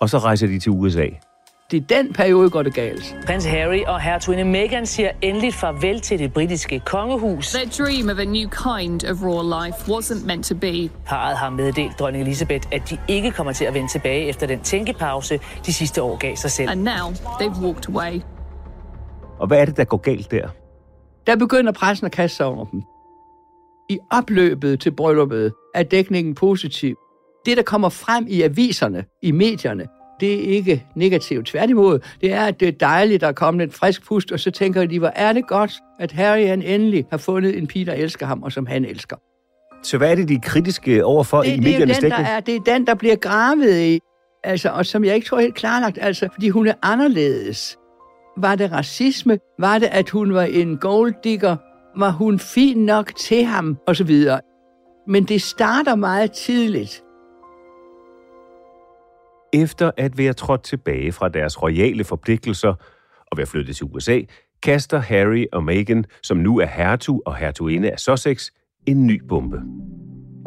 og 0.00 0.10
så 0.10 0.18
rejser 0.18 0.46
de 0.46 0.58
til 0.58 0.72
USA. 0.72 1.06
Det 1.70 1.82
er 1.82 2.02
den 2.02 2.12
periode, 2.12 2.50
går 2.50 2.62
det 2.62 2.74
galt. 2.74 3.16
Prins 3.26 3.44
Harry 3.44 3.82
og 3.86 4.00
hertuginde 4.00 4.44
Meghan 4.44 4.86
siger 4.86 5.10
endeligt 5.22 5.54
farvel 5.54 6.00
til 6.00 6.18
det 6.18 6.32
britiske 6.32 6.80
kongehus. 6.86 7.52
Their 7.52 7.84
dream 7.86 8.08
of 8.10 8.18
a 8.18 8.24
new 8.24 8.48
kind 8.48 9.04
of 9.10 9.22
royal 9.22 9.64
life 9.64 9.92
wasn't 9.92 10.26
meant 10.26 10.46
to 10.46 10.54
be. 10.54 10.90
Parret 11.06 11.36
har 11.36 11.50
meddelt 11.50 11.98
dronning 11.98 12.24
Elizabeth, 12.24 12.68
at 12.72 12.90
de 12.90 12.98
ikke 13.08 13.30
kommer 13.30 13.52
til 13.52 13.64
at 13.64 13.74
vende 13.74 13.88
tilbage 13.88 14.28
efter 14.28 14.46
den 14.46 14.60
tænkepause, 14.60 15.40
de 15.66 15.72
sidste 15.72 16.02
år 16.02 16.16
gav 16.16 16.36
sig 16.36 16.50
selv. 16.50 16.70
And 16.70 16.82
now 16.82 17.10
they've 17.40 17.64
walked 17.64 17.88
away. 17.88 18.20
Og 19.38 19.46
hvad 19.46 19.60
er 19.60 19.64
det, 19.64 19.76
der 19.76 19.84
går 19.84 19.96
galt 19.96 20.30
der? 20.30 20.48
Der 21.26 21.36
begynder 21.36 21.72
pressen 21.72 22.06
at 22.06 22.12
kaste 22.12 22.36
sig 22.36 22.46
over 22.46 22.64
dem. 22.64 22.82
I 23.90 23.98
opløbet 24.10 24.80
til 24.80 24.90
brylluppet 24.90 25.52
er 25.74 25.82
dækningen 25.82 26.34
positiv. 26.34 26.96
Det, 27.46 27.56
der 27.56 27.62
kommer 27.62 27.88
frem 27.88 28.26
i 28.28 28.42
aviserne, 28.42 29.04
i 29.22 29.30
medierne, 29.30 29.86
det 30.20 30.34
er 30.34 30.54
ikke 30.56 30.86
negativt. 30.94 31.46
Tværtimod, 31.46 31.98
det 32.20 32.32
er, 32.32 32.44
at 32.44 32.60
det 32.60 32.68
er 32.68 32.72
dejligt, 32.72 33.20
der 33.20 33.26
er 33.26 33.32
kommet 33.32 33.64
en 33.64 33.70
frisk 33.70 34.06
pust, 34.06 34.32
og 34.32 34.40
så 34.40 34.50
tænker 34.50 34.86
de, 34.86 34.98
hvor 34.98 35.12
er 35.14 35.32
det 35.32 35.46
godt, 35.46 35.72
at 36.00 36.12
Harry 36.12 36.46
han 36.46 36.62
endelig 36.62 37.06
har 37.10 37.18
fundet 37.18 37.58
en 37.58 37.66
pige, 37.66 37.84
der 37.84 37.92
elsker 37.92 38.26
ham, 38.26 38.42
og 38.42 38.52
som 38.52 38.66
han 38.66 38.84
elsker. 38.84 39.16
Så 39.82 39.98
hvad 39.98 40.10
er 40.10 40.14
det, 40.14 40.28
de 40.28 40.34
er 40.34 40.40
kritiske 40.42 41.04
overfor 41.04 41.42
det, 41.42 41.48
i 41.48 41.50
det 41.50 41.58
er 41.58 41.62
mediernes 41.62 41.98
den, 41.98 42.10
der 42.10 42.16
er, 42.16 42.40
det 42.40 42.56
er 42.56 42.60
den, 42.60 42.86
der 42.86 42.94
bliver 42.94 43.16
gravet 43.16 43.80
i, 43.80 44.00
altså, 44.44 44.68
og 44.68 44.86
som 44.86 45.04
jeg 45.04 45.14
ikke 45.14 45.26
tror 45.26 45.40
helt 45.40 45.54
klarlagt, 45.54 45.98
altså, 46.00 46.28
fordi 46.32 46.48
hun 46.48 46.66
er 46.66 46.74
anderledes. 46.82 47.76
Var 48.36 48.54
det 48.54 48.72
racisme? 48.72 49.38
Var 49.58 49.78
det, 49.78 49.88
at 49.92 50.10
hun 50.10 50.34
var 50.34 50.42
en 50.42 50.76
golddigger? 50.76 51.56
Var 51.96 52.10
hun 52.10 52.38
fin 52.38 52.78
nok 52.78 53.16
til 53.16 53.44
ham? 53.44 53.76
Og 53.86 53.96
så 53.96 54.04
videre. 54.04 54.40
Men 55.08 55.24
det 55.24 55.42
starter 55.42 55.94
meget 55.94 56.32
tidligt. 56.32 57.02
Efter 59.52 59.90
at 59.96 60.18
være 60.18 60.32
trådt 60.32 60.62
tilbage 60.62 61.12
fra 61.12 61.28
deres 61.28 61.62
royale 61.62 62.04
forpligtelser 62.04 62.74
og 63.30 63.38
være 63.38 63.46
flyttet 63.46 63.76
til 63.76 63.86
USA, 63.86 64.20
kaster 64.62 64.98
Harry 64.98 65.44
og 65.52 65.64
Meghan, 65.64 66.04
som 66.22 66.36
nu 66.36 66.58
er 66.58 66.66
hertug 66.66 67.22
og 67.26 67.36
hertuginde 67.36 67.90
af 67.90 67.98
Sussex, 67.98 68.50
en 68.86 69.06
ny 69.06 69.22
bombe. 69.28 69.60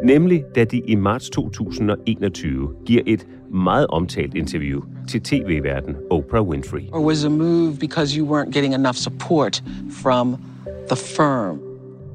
Nemlig 0.04 0.44
da 0.54 0.64
de 0.64 0.78
i 0.78 0.94
marts 0.94 1.30
2021 1.30 2.74
giver 2.86 3.02
et 3.06 3.26
meget 3.52 3.86
omtalt 3.86 4.34
interview 4.34 4.80
til 5.08 5.20
tv-verden 5.20 5.96
Oprah 6.10 6.42
Winfrey. 6.42 6.82
Or 6.92 7.06
was 7.06 7.24
a 7.24 7.28
move 7.28 7.76
because 7.80 8.18
you 8.18 8.26
weren't 8.26 8.52
getting 8.52 8.74
enough 8.74 8.96
support 8.96 9.62
from 10.02 10.36
the 10.88 10.96
firm? 10.96 11.60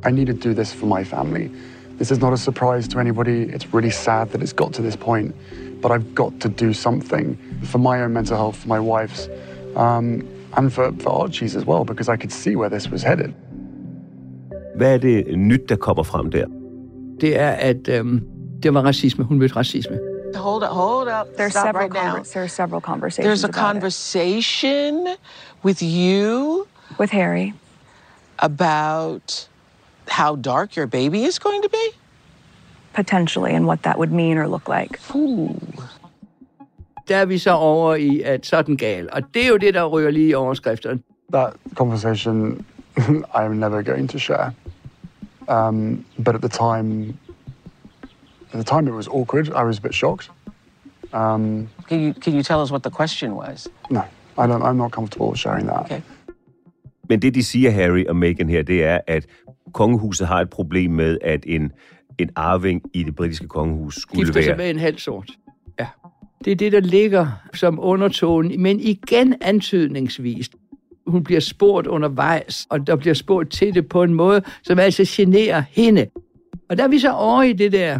I 0.07 0.11
need 0.11 0.27
to 0.27 0.49
do 0.49 0.53
this 0.53 0.73
for 0.73 0.85
my 0.85 1.03
family. 1.05 1.49
This 1.97 2.11
is 2.11 2.19
not 2.19 2.33
a 2.33 2.37
surprise 2.37 2.87
to 2.87 2.99
anybody. 2.99 3.41
It's 3.55 3.73
really 3.73 3.91
sad 3.91 4.29
that 4.31 4.41
it's 4.41 4.53
got 4.53 4.73
to 4.73 4.81
this 4.81 4.95
point, 4.95 5.35
but 5.81 5.91
I've 5.91 6.15
got 6.15 6.31
to 6.41 6.49
do 6.49 6.73
something 6.73 7.37
for 7.63 7.77
my 7.79 8.01
own 8.03 8.13
mental 8.13 8.37
health, 8.37 8.55
for 8.55 8.67
my 8.67 8.79
wife's, 8.79 9.29
um, 9.75 10.23
and 10.57 10.73
for, 10.73 10.91
for 10.99 11.09
Archie's 11.23 11.55
as 11.55 11.65
well, 11.65 11.83
because 11.85 12.09
I 12.13 12.17
could 12.17 12.31
see 12.31 12.55
where 12.55 12.69
this 12.69 12.91
was 12.91 13.03
headed. 13.03 13.33
Hvad 14.75 14.93
er 14.93 14.97
det 14.97 15.37
nyt, 15.37 15.69
der 15.69 15.75
kommer 15.75 16.03
frem 16.03 16.31
der? 16.31 16.45
Det 17.21 17.39
er, 17.39 17.49
at 17.51 17.87
øhm, 17.89 18.21
det 18.63 18.73
var 18.73 18.81
racisme. 18.81 19.23
Hun 19.23 19.39
mødte 19.39 19.55
racisme. 19.55 19.99
Hold 20.35 20.63
up, 20.63 20.69
hold 20.69 21.07
up. 21.07 21.27
There's 21.37 21.49
Stop 21.51 21.65
several 21.65 21.89
right 21.89 22.15
now. 22.15 22.23
there 22.33 22.43
are 22.43 22.47
several 22.47 22.81
conversations 22.81 23.25
There's 23.25 23.43
a 23.43 23.47
about 23.47 23.75
it. 23.75 23.81
conversation 23.81 25.07
with 25.65 25.81
you 25.81 26.65
with 26.99 27.11
Harry 27.11 27.53
about 28.39 29.49
how 30.07 30.35
dark 30.35 30.75
your 30.77 30.87
baby 30.87 31.23
is 31.23 31.39
going 31.39 31.61
to 31.63 31.69
be. 31.69 31.85
Potentially 33.01 33.53
and 33.55 33.65
what 33.67 33.79
that 33.83 33.95
would 33.97 34.11
mean 34.11 34.37
or 34.37 34.47
look 34.47 34.67
like. 34.77 34.93
Der 37.07 37.17
er 37.17 37.25
vi 37.25 37.37
så 37.37 37.51
over 37.51 37.95
i, 37.95 38.21
at 38.21 38.45
sådan 38.45 38.77
gal. 38.77 39.09
Og 39.11 39.21
det 39.33 39.43
er 39.43 39.47
jo 39.47 39.57
det, 39.57 39.73
der 39.73 39.85
ryger 39.85 40.11
lige 40.11 40.29
i 40.29 40.33
overskrifterne. 40.33 40.99
That 41.33 41.53
conversation 41.75 42.65
I'm 43.37 43.53
never 43.53 43.81
going 43.81 44.09
to 44.09 44.19
share. 44.19 44.51
Um, 45.47 46.05
but 46.25 46.35
at 46.35 46.41
the 46.41 46.49
time, 46.49 47.17
at 48.53 48.59
the 48.59 48.63
time 48.63 48.87
it 48.87 48.93
was 48.93 49.07
awkward. 49.07 49.47
I 49.47 49.63
was 49.63 49.77
a 49.77 49.81
bit 49.81 49.93
shocked. 49.93 50.31
Um, 51.13 51.67
Can 51.89 51.99
you 52.01 52.13
can 52.21 52.33
you 52.33 52.43
tell 52.43 52.61
us 52.61 52.71
what 52.71 52.83
the 52.83 52.91
question 52.91 53.31
was? 53.35 53.69
no, 53.89 54.01
I 54.37 54.47
don't, 54.47 54.61
I'm 54.61 54.77
not 54.77 54.91
comfortable 54.91 55.35
sharing 55.35 55.67
that. 55.67 55.79
Okay. 55.79 56.01
Men 57.09 57.21
det, 57.21 57.35
de 57.35 57.43
siger, 57.43 57.71
Harry 57.71 58.05
og 58.09 58.15
Meghan 58.15 58.49
her, 58.49 58.63
det 58.63 58.83
er, 58.83 58.99
at 59.07 59.25
kongehuset 59.73 60.27
har 60.27 60.41
et 60.41 60.49
problem 60.49 60.91
med, 60.91 61.17
at 61.21 61.43
en, 61.47 61.71
en 62.17 62.29
arving 62.35 62.81
i 62.93 63.03
det 63.03 63.15
britiske 63.15 63.47
kongehus 63.47 63.95
skulle 63.95 64.25
Gifter 64.25 64.41
sig 64.41 64.47
være... 64.47 64.57
med 64.57 64.69
en 64.69 64.79
halv 64.79 64.97
sort. 64.97 65.31
Ja. 65.79 65.87
Det 66.45 66.51
er 66.51 66.55
det, 66.55 66.71
der 66.71 66.79
ligger 66.79 67.27
som 67.53 67.79
undertone, 67.81 68.57
men 68.57 68.79
igen 68.79 69.35
antydningsvist. 69.41 70.55
Hun 71.07 71.23
bliver 71.23 71.39
spurgt 71.39 71.87
undervejs, 71.87 72.67
og 72.69 72.87
der 72.87 72.95
bliver 72.95 73.13
spurgt 73.13 73.51
til 73.51 73.73
det 73.73 73.89
på 73.89 74.03
en 74.03 74.13
måde, 74.13 74.41
som 74.63 74.79
altså 74.79 75.03
generer 75.07 75.63
hende. 75.69 76.07
Og 76.69 76.77
der 76.77 76.83
er 76.83 76.87
vi 76.87 76.99
så 76.99 77.11
over 77.11 77.43
i 77.43 77.53
det 77.53 77.71
der, 77.71 77.99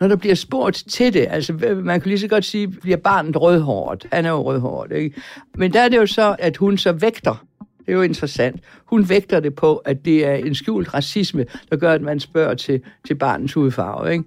når 0.00 0.08
der 0.08 0.16
bliver 0.16 0.34
spurgt 0.34 0.84
til 0.90 1.14
det, 1.14 1.26
altså 1.30 1.52
man 1.84 2.00
kan 2.00 2.08
lige 2.08 2.18
så 2.18 2.28
godt 2.28 2.44
sige, 2.44 2.68
bliver 2.68 2.96
barnet 2.96 3.40
rødhåret. 3.40 4.06
Han 4.12 4.24
er 4.24 4.30
jo 4.30 4.42
rødhåret, 4.42 4.92
ikke? 4.92 5.20
Men 5.54 5.72
der 5.72 5.80
er 5.80 5.88
det 5.88 5.96
jo 5.96 6.06
så, 6.06 6.36
at 6.38 6.56
hun 6.56 6.78
så 6.78 6.92
vægter. 6.92 7.44
Det 7.88 7.94
er 7.94 7.96
jo 7.96 8.02
interessant. 8.02 8.60
Hun 8.84 9.08
vægter 9.08 9.40
det 9.40 9.54
på, 9.54 9.76
at 9.76 10.04
det 10.04 10.26
er 10.26 10.34
en 10.34 10.54
skjult 10.54 10.94
racisme, 10.94 11.46
der 11.70 11.76
gør, 11.76 11.92
at 11.92 12.02
man 12.02 12.20
spørger 12.20 12.54
til, 12.54 12.80
til 13.06 13.14
barnets 13.14 13.52
hudfarve, 13.52 14.12
ikke? 14.12 14.24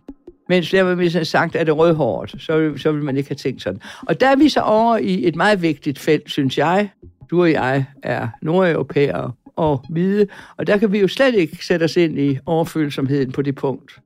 Mens 0.50 0.70
der 0.72 0.84
var 0.84 0.96
hvis 0.96 1.18
sagt, 1.24 1.56
at 1.56 1.65
det 1.68 1.72
er 1.72 1.75
rødhåret, 1.75 2.32
så, 2.38 2.74
så 2.77 2.91
vil 2.91 3.03
man 3.03 3.18
ikke 3.18 3.30
have 3.30 3.36
tænkt 3.36 3.62
sådan. 3.62 3.82
Og 4.08 4.20
der 4.20 4.27
er 4.27 4.36
vi 4.36 4.50
så 4.50 4.60
over 4.60 4.98
i 4.98 5.27
et 5.27 5.36
meget 5.36 5.62
vigtigt 5.62 6.00
felt, 6.00 6.30
synes 6.32 6.58
jeg. 6.58 6.89
Du 7.30 7.41
og 7.41 7.51
jeg 7.51 7.86
er 8.03 8.27
nordeuropæere 8.41 9.32
og 9.56 9.86
hvide, 9.89 10.27
og 10.58 10.68
der 10.68 10.77
kan 10.77 10.91
vi 10.91 11.00
jo 11.00 11.08
slet 11.08 11.36
ikke 11.36 11.65
sætte 11.65 11.84
os 11.84 11.98
ind 11.98 12.20
i 12.20 12.38
overfølsomheden 12.46 13.32
på 13.32 13.41
det 13.41 13.56
punkt. 13.56 14.00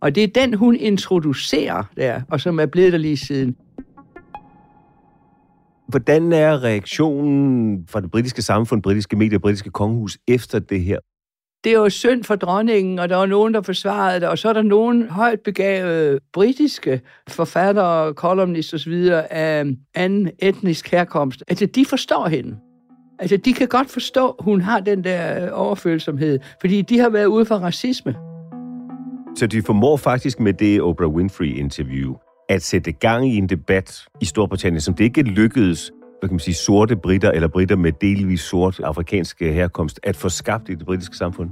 Og 0.00 0.14
det 0.14 0.22
er 0.22 0.28
den, 0.28 0.54
hun 0.54 0.76
introducerer 0.76 1.82
der, 1.96 2.20
og 2.28 2.40
som 2.40 2.60
er 2.60 2.66
blevet 2.66 2.92
der 2.92 2.98
lige 2.98 3.16
siden. 3.16 3.56
Hvordan 5.92 6.32
er 6.32 6.64
reaktionen 6.64 7.86
fra 7.88 8.00
det 8.00 8.10
britiske 8.10 8.42
samfund, 8.42 8.82
britiske 8.82 9.16
medier, 9.16 9.38
britiske 9.38 9.70
kongehus 9.70 10.18
efter 10.28 10.58
det 10.58 10.80
her? 10.80 10.98
Det 11.64 11.72
er 11.72 11.76
jo 11.76 11.88
synd 11.88 12.24
for 12.24 12.36
dronningen, 12.36 12.98
og 12.98 13.08
der 13.08 13.16
var 13.16 13.26
nogen, 13.26 13.54
der 13.54 13.62
forsvarede 13.62 14.20
det, 14.20 14.28
og 14.28 14.38
så 14.38 14.48
er 14.48 14.52
der 14.52 14.62
nogen 14.62 15.08
højt 15.08 15.40
begavede 15.40 16.18
britiske 16.32 17.00
forfattere, 17.28 18.14
kolumnister 18.14 18.76
osv. 18.76 19.08
af 19.30 19.64
anden 19.94 20.30
etnisk 20.38 20.90
herkomst. 20.90 21.44
Altså, 21.48 21.66
de 21.66 21.84
forstår 21.84 22.28
hende. 22.28 22.56
Altså, 23.18 23.36
de 23.36 23.52
kan 23.52 23.68
godt 23.68 23.90
forstå, 23.90 24.28
at 24.28 24.44
hun 24.44 24.60
har 24.60 24.80
den 24.80 25.04
der 25.04 25.50
overfølsomhed, 25.50 26.38
fordi 26.60 26.82
de 26.82 26.98
har 26.98 27.08
været 27.08 27.26
ude 27.26 27.44
for 27.44 27.54
racisme. 27.54 28.14
Så 29.36 29.46
de 29.46 29.62
formår 29.62 29.96
faktisk 29.96 30.40
med 30.40 30.52
det 30.52 30.80
Oprah 30.80 31.08
Winfrey-interview 31.08 32.14
at 32.52 32.62
sætte 32.62 32.92
gang 32.92 33.28
i 33.28 33.36
en 33.36 33.48
debat 33.48 34.04
i 34.20 34.24
Storbritannien, 34.24 34.80
som 34.80 34.94
det 34.94 35.04
ikke 35.04 35.22
lykkedes 35.22 35.92
hvad 36.22 36.28
kan 36.28 36.34
man 36.34 36.40
sige, 36.40 36.54
sorte 36.54 36.96
britter 36.96 37.30
eller 37.30 37.48
britter 37.48 37.76
med 37.76 37.92
delvis 38.00 38.40
sort 38.40 38.80
afrikansk 38.80 39.40
herkomst 39.40 40.00
at 40.02 40.16
få 40.16 40.28
skabt 40.28 40.68
i 40.68 40.74
det 40.74 40.86
britiske 40.86 41.16
samfund? 41.16 41.50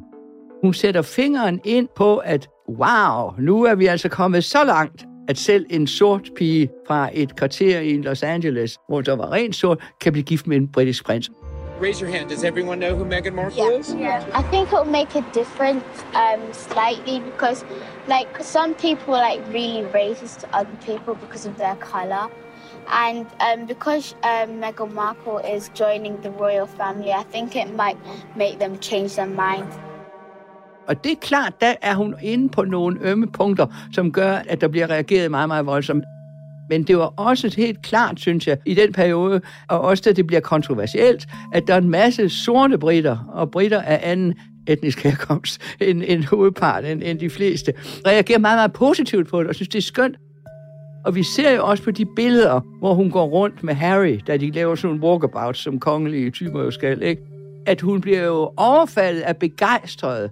Hun 0.63 0.75
sætter 0.75 1.03
fingeren 1.03 1.61
ind 1.65 1.89
på, 1.97 2.17
at 2.17 2.49
wow, 2.69 3.31
nu 3.39 3.65
er 3.65 3.75
vi 3.75 3.87
altså 3.87 4.09
kommet 4.09 4.45
så 4.45 4.65
langt, 4.65 5.05
at 5.29 5.39
selv 5.39 5.67
en 5.71 5.87
sort 5.87 6.31
pige 6.37 6.69
fra 6.87 7.11
et 7.13 7.37
kvarter 7.37 7.81
i 7.81 7.97
Los 7.97 8.23
Angeles, 8.23 8.79
hvor 8.89 9.01
der 9.01 9.17
var 9.17 9.33
rent 9.33 9.57
sort, 9.57 9.79
kan 10.01 10.13
blive 10.13 10.25
gift 10.25 10.47
med 10.47 10.57
en 10.57 10.69
britisk 10.69 11.05
prins. 11.05 11.31
Raise 11.81 12.01
your 12.01 12.11
hand. 12.11 12.29
Does 12.29 12.45
everyone 12.45 12.79
know 12.79 12.95
who 12.97 13.05
Meghan 13.05 13.35
Markle 13.35 13.59
Yeah. 13.59 13.79
is? 13.81 13.95
yeah. 13.95 14.25
I 14.41 14.43
think 14.51 14.69
it'll 14.73 14.85
make 15.01 15.15
a 15.15 15.25
difference 15.33 15.85
um, 16.15 16.41
slightly 16.53 17.21
because, 17.21 17.65
like, 18.09 18.29
some 18.43 18.75
people 18.75 19.15
are 19.15 19.25
like 19.31 19.43
really 19.59 19.83
racist 20.01 20.41
to 20.41 20.47
other 20.59 20.77
people 20.87 21.15
because 21.15 21.45
of 21.51 21.57
their 21.57 21.77
color, 21.93 22.25
and 23.05 23.27
um, 23.47 23.67
because 23.67 24.15
um, 24.23 24.49
Meghan 24.63 24.93
Markle 24.95 25.39
is 25.57 25.71
joining 25.83 26.15
the 26.23 26.31
royal 26.31 26.67
family, 26.67 27.13
I 27.13 27.25
think 27.33 27.57
it 27.57 27.69
might 27.83 27.99
make 28.37 28.59
them 28.59 28.79
change 28.79 29.11
their 29.17 29.27
mind. 29.45 29.69
Og 30.89 31.05
det 31.05 31.13
er 31.13 31.17
klart, 31.21 31.61
der 31.61 31.75
er 31.83 31.95
hun 31.95 32.15
inde 32.23 32.49
på 32.49 32.65
nogle 32.65 32.99
ømme 33.03 33.27
punkter, 33.33 33.67
som 33.95 34.13
gør, 34.13 34.33
at 34.49 34.61
der 34.61 34.69
bliver 34.69 34.91
reageret 34.91 35.31
meget, 35.31 35.49
meget 35.49 35.67
voldsomt. 35.67 36.05
Men 36.71 36.83
det 36.83 36.99
var 36.99 37.15
også 37.17 37.55
helt 37.57 37.83
klart, 37.83 38.21
synes 38.21 38.47
jeg, 38.47 38.59
i 38.67 38.75
den 38.75 38.93
periode, 38.93 39.41
og 39.69 39.81
også 39.81 40.03
da 40.07 40.13
det 40.13 40.27
bliver 40.27 40.41
kontroversielt, 40.41 41.27
at 41.53 41.67
der 41.67 41.75
er 41.75 41.79
en 41.79 41.91
masse 41.91 42.29
sorte 42.29 42.79
britter, 42.79 43.31
og 43.33 43.51
britter 43.51 43.83
af 43.83 44.01
anden 44.03 44.35
etnisk 44.67 45.03
herkomst 45.03 45.77
end, 45.81 46.03
end 46.07 46.25
hovedparten, 46.25 46.91
end, 46.91 47.03
end 47.05 47.19
de 47.19 47.31
fleste, 47.31 47.73
reagerer 48.07 48.39
meget, 48.39 48.57
meget 48.57 48.73
positivt 48.73 49.29
på 49.29 49.41
det, 49.41 49.49
og 49.49 49.55
synes, 49.55 49.69
det 49.69 49.79
er 49.79 49.83
skønt. 49.83 50.17
Og 51.05 51.15
vi 51.15 51.23
ser 51.23 51.51
jo 51.51 51.67
også 51.67 51.83
på 51.83 51.91
de 51.91 52.07
billeder, 52.17 52.61
hvor 52.79 52.95
hun 52.95 53.11
går 53.11 53.27
rundt 53.27 53.63
med 53.63 53.75
Harry, 53.75 54.21
da 54.27 54.37
de 54.37 54.51
laver 54.51 54.75
sådan 54.75 54.97
en 54.97 55.03
walkabout, 55.03 55.57
som 55.57 55.81
kongelige 55.81 56.31
typer 56.31 56.63
jo 56.63 56.71
skal, 56.71 57.03
ikke? 57.03 57.23
at 57.67 57.81
hun 57.81 58.01
bliver 58.01 58.25
jo 58.25 58.53
overfaldet 58.57 59.21
af 59.21 59.37
begejstrede 59.37 60.31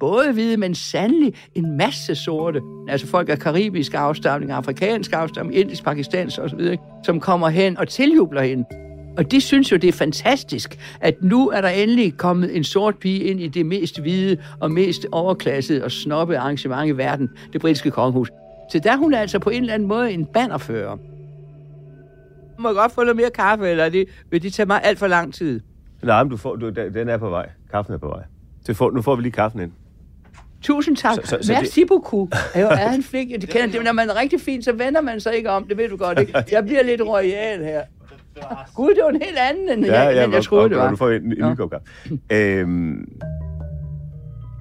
både 0.00 0.32
hvide, 0.32 0.56
men 0.56 0.74
sandelig 0.74 1.34
en 1.54 1.76
masse 1.76 2.14
sorte. 2.14 2.60
Altså 2.88 3.06
folk 3.06 3.28
af 3.28 3.38
karibisk 3.38 3.94
afstamning, 3.94 4.50
afrikansk 4.50 5.12
afstamning, 5.12 5.60
indisk, 5.60 5.84
pakistansk 5.84 6.38
osv., 6.38 6.76
som 7.04 7.20
kommer 7.20 7.48
hen 7.48 7.78
og 7.78 7.88
tiljubler 7.88 8.42
hende. 8.42 8.64
Og 9.16 9.30
de 9.30 9.40
synes 9.40 9.72
jo, 9.72 9.76
det 9.76 9.88
er 9.88 9.92
fantastisk, 9.92 10.78
at 11.00 11.22
nu 11.22 11.48
er 11.48 11.60
der 11.60 11.68
endelig 11.68 12.16
kommet 12.16 12.56
en 12.56 12.64
sort 12.64 12.98
pige 12.98 13.24
ind 13.24 13.40
i 13.40 13.48
det 13.48 13.66
mest 13.66 14.00
hvide 14.00 14.36
og 14.60 14.70
mest 14.70 15.06
overklassede 15.12 15.84
og 15.84 15.90
snobbe 15.90 16.38
arrangement 16.38 16.88
i 16.88 16.92
verden, 16.92 17.30
det 17.52 17.60
britiske 17.60 17.90
kongehus. 17.90 18.30
Så 18.70 18.78
der 18.78 18.92
er 18.92 18.96
hun 18.96 19.14
altså 19.14 19.38
på 19.38 19.50
en 19.50 19.60
eller 19.60 19.74
anden 19.74 19.88
måde 19.88 20.12
en 20.12 20.26
bannerfører. 20.26 20.96
Må 22.58 22.68
jeg 22.68 22.76
godt 22.76 22.92
få 22.92 23.00
noget 23.00 23.16
mere 23.16 23.30
kaffe, 23.30 23.68
eller 23.68 23.88
det, 23.88 24.08
vil 24.30 24.42
det 24.42 24.52
tage 24.52 24.66
mig 24.66 24.80
alt 24.84 24.98
for 24.98 25.06
lang 25.06 25.34
tid? 25.34 25.60
Nej, 26.02 26.22
men 26.22 26.30
du 26.30 26.36
får, 26.36 26.56
du, 26.56 26.70
den 26.70 27.08
er 27.08 27.16
på 27.16 27.30
vej. 27.30 27.48
Kaffen 27.70 27.94
er 27.94 27.98
på 27.98 28.08
vej. 28.08 28.22
Så 28.64 28.74
får, 28.74 28.90
nu 28.90 29.02
får 29.02 29.16
vi 29.16 29.22
lige 29.22 29.32
kaffen 29.32 29.60
ind. 29.60 29.72
Tusind 30.62 30.96
tak. 30.96 31.14
Så- 31.14 31.20
Så, 31.24 31.38
så- 31.42 31.52
Merci 31.52 31.80
det- 31.80 31.88
beaucoup. 31.88 32.34
Er, 32.54 32.60
jo, 32.60 32.66
er 32.84 32.88
han 32.88 33.02
flink? 33.02 33.30
Det 33.40 33.48
kender, 33.48 33.66
det, 33.66 33.84
når 33.84 33.92
man 33.92 34.08
er 34.10 34.20
rigtig 34.20 34.40
fin, 34.40 34.62
så 34.62 34.72
vender 34.72 35.00
man 35.00 35.20
sig 35.20 35.36
ikke 35.36 35.50
om. 35.50 35.64
Det 35.68 35.76
ved 35.76 35.88
du 35.88 35.96
godt, 35.96 36.18
ikke? 36.20 36.44
Jeg 36.52 36.64
bliver 36.64 36.82
lidt 36.82 37.00
royal 37.02 37.64
her. 37.64 37.80
Gud, 38.74 38.88
det 38.88 38.98
var 39.04 39.10
en 39.10 39.22
helt 39.22 39.38
anden, 39.50 39.78
end 39.78 39.86
ja, 39.86 40.00
jeg, 40.02 40.14
ja, 40.14 40.30
jeg 40.30 40.42
troede, 40.44 40.64
og, 40.64 40.70
det 40.70 40.78
var. 40.78 40.84
Og 40.84 40.90
du 40.90 40.96
får 40.96 41.10
en, 41.10 41.22
en 41.22 41.28
ny 41.50 41.54
kop. 41.56 41.74
Øhm, 42.32 43.08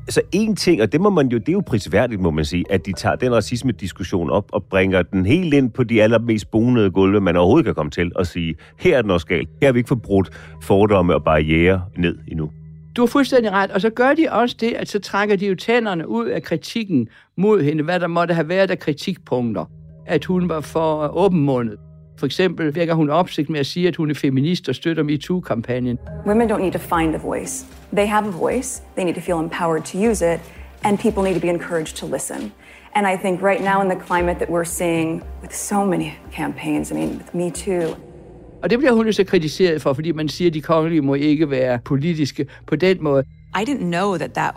så 0.09 0.21
en 0.31 0.55
ting, 0.55 0.81
og 0.81 0.91
det 0.91 1.01
må 1.01 1.09
man 1.09 1.27
jo, 1.27 1.37
det 1.37 1.49
er 1.49 1.53
jo 1.53 1.61
prisværdigt, 1.65 2.21
må 2.21 2.31
man 2.31 2.45
sige, 2.45 2.65
at 2.69 2.85
de 2.85 2.93
tager 2.93 3.15
den 3.15 3.35
racisme-diskussion 3.35 4.29
op 4.29 4.45
og 4.53 4.63
bringer 4.63 5.01
den 5.01 5.25
helt 5.25 5.53
ind 5.53 5.71
på 5.71 5.83
de 5.83 6.03
allermest 6.03 6.51
bonede 6.51 6.91
gulve, 6.91 7.21
man 7.21 7.35
overhovedet 7.35 7.65
kan 7.65 7.75
komme 7.75 7.89
til, 7.91 8.11
og 8.15 8.27
sige, 8.27 8.55
her 8.79 8.97
er 8.97 9.01
den 9.01 9.11
også 9.11 9.27
galt. 9.27 9.49
Her 9.61 9.67
har 9.67 9.73
vi 9.73 9.79
ikke 9.79 9.87
forbrudt 9.87 10.29
fordomme 10.63 11.15
og 11.15 11.23
barriere 11.23 11.81
ned 11.97 12.17
endnu. 12.27 12.49
Du 12.97 13.01
har 13.01 13.07
fuldstændig 13.07 13.51
ret. 13.51 13.71
Og 13.71 13.81
så 13.81 13.89
gør 13.89 14.13
de 14.13 14.27
også 14.31 14.55
det, 14.59 14.73
at 14.73 14.89
så 14.89 14.99
trækker 14.99 15.35
de 15.35 15.47
jo 15.47 15.55
tænderne 15.55 16.07
ud 16.07 16.25
af 16.25 16.43
kritikken 16.43 17.07
mod 17.35 17.63
hende, 17.63 17.83
hvad 17.83 17.99
der 17.99 18.07
måtte 18.07 18.33
have 18.33 18.49
været 18.49 18.71
af 18.71 18.79
kritikpunkter. 18.79 19.65
At 20.05 20.25
hun 20.25 20.49
var 20.49 20.61
for 20.61 21.17
åbenmundet. 21.17 21.77
For 22.19 22.25
eksempel 22.25 22.75
virker 22.75 22.93
hun 22.93 23.09
opsigt 23.09 23.49
med 23.49 23.59
at 23.59 23.65
sige, 23.65 23.87
at 23.87 23.95
hun 23.95 24.09
er 24.09 24.15
feminist 24.15 24.69
og 24.69 24.75
støtter 24.75 25.03
MeToo-kampagnen. 25.03 25.99
Women 26.27 26.51
don't 26.51 26.61
need 26.61 26.71
to 26.71 26.79
find 26.79 27.15
a 27.15 27.17
voice. 27.17 27.65
They 27.93 28.07
have 28.07 28.27
a 28.27 28.31
voice. 28.31 28.83
They 28.95 29.05
need 29.05 29.15
to 29.15 29.21
feel 29.21 29.39
empowered 29.39 29.83
to 29.83 30.09
use 30.09 30.33
it, 30.33 30.39
and 30.83 30.99
people 30.99 31.23
need 31.23 31.33
to 31.33 31.41
be 31.41 31.49
encouraged 31.49 31.95
to 31.97 32.05
listen. 32.05 32.51
And 32.95 33.07
I 33.07 33.17
think 33.21 33.41
right 33.41 33.61
now 33.61 33.81
in 33.81 33.89
the 33.89 34.05
climate 34.07 34.39
that 34.39 34.49
we're 34.49 34.71
seeing 34.79 35.23
with 35.41 35.55
so 35.55 35.85
many 35.85 36.17
campaigns, 36.31 36.91
I 36.91 36.95
mean, 36.95 37.09
with 37.17 37.33
Me 37.33 37.51
Too, 37.51 37.95
og 38.63 38.69
det 38.69 38.79
bliver 38.79 38.93
hun 38.93 39.05
jo 39.05 39.11
så 39.11 39.23
kritiseret 39.23 39.81
for, 39.81 39.93
fordi 39.93 40.11
man 40.11 40.29
siger, 40.29 40.49
at 40.49 40.53
de 40.53 40.61
kongelige 40.61 41.01
må 41.01 41.13
ikke 41.13 41.49
være 41.49 41.79
politiske 41.85 42.47
på 42.67 42.75
den 42.75 43.03
måde. 43.03 43.23
I 43.61 43.63
didn't 43.69 43.83
know 43.83 44.17
that 44.17 44.33
that 44.33 44.55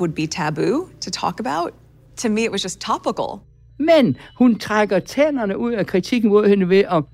would 0.00 0.12
be 0.12 0.26
taboo 0.26 0.88
to 1.00 1.10
talk 1.10 1.40
about. 1.40 1.70
To 2.16 2.28
me, 2.28 2.40
it 2.44 2.50
was 2.50 2.64
just 2.64 2.80
topical. 2.80 3.40
Men 3.78 4.16
hun 4.38 4.58
trækker 4.58 4.98
tænderne 4.98 5.58
ud 5.58 5.72
af 5.72 5.86
kritikken 5.86 6.30
mod 6.30 6.48
hende 6.48 6.68
ved 6.68 6.78
at 6.90 7.04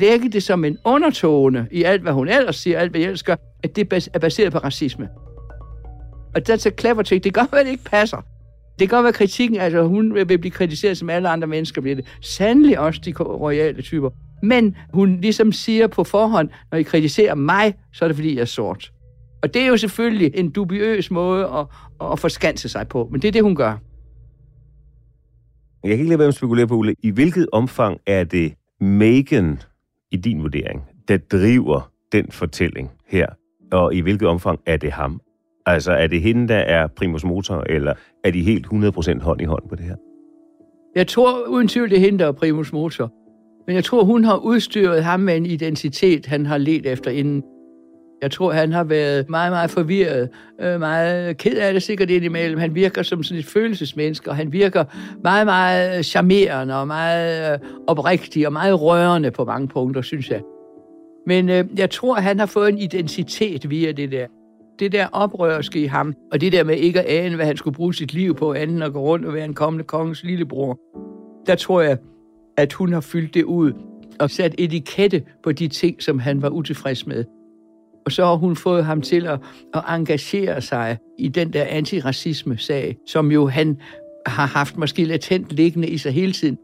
lægge 0.00 0.28
det 0.28 0.42
som 0.42 0.64
en 0.64 0.78
undertone 0.84 1.68
i 1.70 1.82
alt, 1.82 2.02
hvad 2.02 2.12
hun 2.12 2.28
ellers 2.28 2.56
siger, 2.56 2.78
alt 2.78 2.90
hvad 2.90 3.00
jeg 3.00 3.06
ellers 3.06 3.22
gør, 3.22 3.36
at 3.62 3.76
det 3.76 3.92
er 4.14 4.18
baseret 4.18 4.52
på 4.52 4.58
racisme. 4.58 5.08
Og 6.34 6.46
det 6.46 6.52
er 6.52 6.56
så 6.56 6.70
clever 6.80 7.02
ting. 7.02 7.24
Det 7.24 7.36
være, 7.36 7.60
at 7.60 7.66
det 7.66 7.72
ikke 7.72 7.84
passer. 7.84 8.16
Det 8.78 8.88
kan 8.88 8.96
godt 8.96 9.04
være 9.04 9.12
kritikken, 9.12 9.60
altså 9.60 9.82
hun 9.82 10.14
vil 10.14 10.38
blive 10.38 10.50
kritiseret, 10.50 10.98
som 10.98 11.10
alle 11.10 11.28
andre 11.28 11.48
mennesker 11.48 11.80
bliver 11.80 11.96
det. 11.96 12.04
Sandelig 12.20 12.78
også 12.78 13.00
de 13.04 13.12
royale 13.12 13.82
typer. 13.82 14.10
Men 14.44 14.76
hun 14.92 15.20
ligesom 15.20 15.52
siger 15.52 15.86
på 15.86 16.04
forhånd, 16.04 16.48
når 16.70 16.78
I 16.78 16.82
kritiserer 16.82 17.34
mig, 17.34 17.74
så 17.92 18.04
er 18.04 18.08
det 18.08 18.16
fordi, 18.16 18.34
jeg 18.34 18.40
er 18.40 18.44
sort. 18.44 18.92
Og 19.42 19.54
det 19.54 19.62
er 19.62 19.66
jo 19.66 19.76
selvfølgelig 19.76 20.30
en 20.34 20.50
dubiøs 20.50 21.10
måde 21.10 21.44
at, 21.44 21.66
at 22.12 22.18
forskanse 22.18 22.68
sig 22.68 22.88
på, 22.88 23.08
men 23.12 23.22
det 23.22 23.28
er 23.28 23.32
det, 23.32 23.42
hun 23.42 23.56
gør. 23.56 23.78
Jeg 25.82 25.90
kan 25.90 25.98
ikke 25.98 26.08
lade 26.08 26.18
være 26.18 26.26
med 26.26 26.28
at 26.28 26.34
spekulere 26.34 26.66
på, 26.66 26.74
Ulle, 26.74 26.94
i 27.02 27.10
hvilket 27.10 27.46
omfang 27.52 28.00
er 28.06 28.24
det 28.24 28.54
Megan, 28.80 29.58
i 30.12 30.16
din 30.16 30.42
vurdering, 30.42 30.82
der 31.08 31.16
driver 31.16 31.90
den 32.12 32.30
fortælling 32.30 32.90
her, 33.08 33.26
og 33.72 33.94
i 33.94 34.00
hvilket 34.00 34.28
omfang 34.28 34.60
er 34.66 34.76
det 34.76 34.92
ham? 34.92 35.20
Altså, 35.66 35.92
er 35.92 36.06
det 36.06 36.22
hende, 36.22 36.48
der 36.48 36.58
er 36.58 36.86
primus 36.86 37.24
motor, 37.24 37.64
eller 37.66 37.94
er 38.24 38.30
de 38.30 38.42
helt 38.42 38.66
100% 38.66 39.22
hånd 39.22 39.40
i 39.40 39.44
hånd 39.44 39.68
på 39.68 39.74
det 39.74 39.84
her? 39.84 39.96
Jeg 40.94 41.06
tror 41.06 41.48
uden 41.48 41.68
tvivl, 41.68 41.90
det 41.90 41.96
er 41.96 42.00
hende, 42.00 42.18
der 42.18 42.26
er 42.26 42.32
primus 42.32 42.72
motor. 42.72 43.12
Men 43.66 43.76
jeg 43.76 43.84
tror, 43.84 44.04
hun 44.04 44.24
har 44.24 44.36
udstyret 44.36 45.04
ham 45.04 45.20
med 45.20 45.36
en 45.36 45.46
identitet, 45.46 46.26
han 46.26 46.46
har 46.46 46.58
let 46.58 46.86
efter 46.86 47.10
inden. 47.10 47.42
Jeg 48.22 48.30
tror, 48.30 48.52
han 48.52 48.72
har 48.72 48.84
været 48.84 49.28
meget, 49.28 49.52
meget 49.52 49.70
forvirret, 49.70 50.28
øh, 50.60 50.80
meget 50.80 51.36
ked 51.36 51.56
af 51.56 51.72
det 51.72 51.82
sikkert 51.82 52.10
indimellem. 52.10 52.58
Han 52.58 52.74
virker 52.74 53.02
som 53.02 53.22
sådan 53.22 53.38
et 53.38 53.46
følelsesmenneske, 53.46 54.30
og 54.30 54.36
han 54.36 54.52
virker 54.52 54.84
meget, 55.22 55.46
meget 55.46 56.06
charmerende 56.06 56.80
og 56.80 56.86
meget 56.86 57.52
øh, 57.52 57.58
oprigtig 57.86 58.46
og 58.46 58.52
meget 58.52 58.80
rørende 58.82 59.30
på 59.30 59.44
mange 59.44 59.68
punkter, 59.68 60.02
synes 60.02 60.30
jeg. 60.30 60.40
Men 61.26 61.48
øh, 61.48 61.64
jeg 61.76 61.90
tror, 61.90 62.14
han 62.14 62.38
har 62.38 62.46
fået 62.46 62.68
en 62.68 62.78
identitet 62.78 63.70
via 63.70 63.92
det 63.92 64.12
der. 64.12 64.26
Det 64.78 64.92
der 64.92 65.06
oprørske 65.12 65.82
i 65.82 65.86
ham, 65.86 66.14
og 66.32 66.40
det 66.40 66.52
der 66.52 66.64
med 66.64 66.76
ikke 66.76 67.00
at 67.00 67.24
ane, 67.24 67.36
hvad 67.36 67.46
han 67.46 67.56
skulle 67.56 67.74
bruge 67.74 67.94
sit 67.94 68.12
liv 68.12 68.34
på, 68.34 68.52
anden 68.52 68.82
at 68.82 68.92
gå 68.92 69.00
rundt 69.00 69.26
og 69.26 69.34
være 69.34 69.44
en 69.44 69.54
kommende 69.54 69.84
kongens 69.84 70.24
lillebror. 70.24 70.78
Der 71.46 71.54
tror 71.54 71.80
jeg, 71.80 71.98
at 72.56 72.72
hun 72.72 72.92
har 72.92 73.00
fyldt 73.00 73.34
det 73.34 73.44
ud 73.44 73.72
og 74.20 74.30
sat 74.30 74.54
etikette 74.58 75.22
på 75.42 75.52
de 75.52 75.68
ting, 75.68 76.02
som 76.02 76.18
han 76.18 76.42
var 76.42 76.48
utilfreds 76.48 77.06
med. 77.06 77.24
Og 78.06 78.12
så 78.12 78.24
har 78.24 78.34
hun 78.34 78.56
fået 78.56 78.84
ham 78.84 79.00
til 79.00 79.26
at, 79.26 79.40
at 79.74 79.82
engagere 79.88 80.60
sig 80.60 80.98
i 81.18 81.28
den 81.28 81.52
der 81.52 81.64
antiracisme-sag, 81.64 82.96
som 83.06 83.32
jo 83.32 83.46
han 83.46 83.78
har 84.26 84.46
haft 84.46 84.76
måske 84.76 85.04
latent 85.04 85.52
liggende 85.52 85.88
i 85.88 85.98
sig 85.98 86.12
hele 86.12 86.32
tiden. 86.32 86.58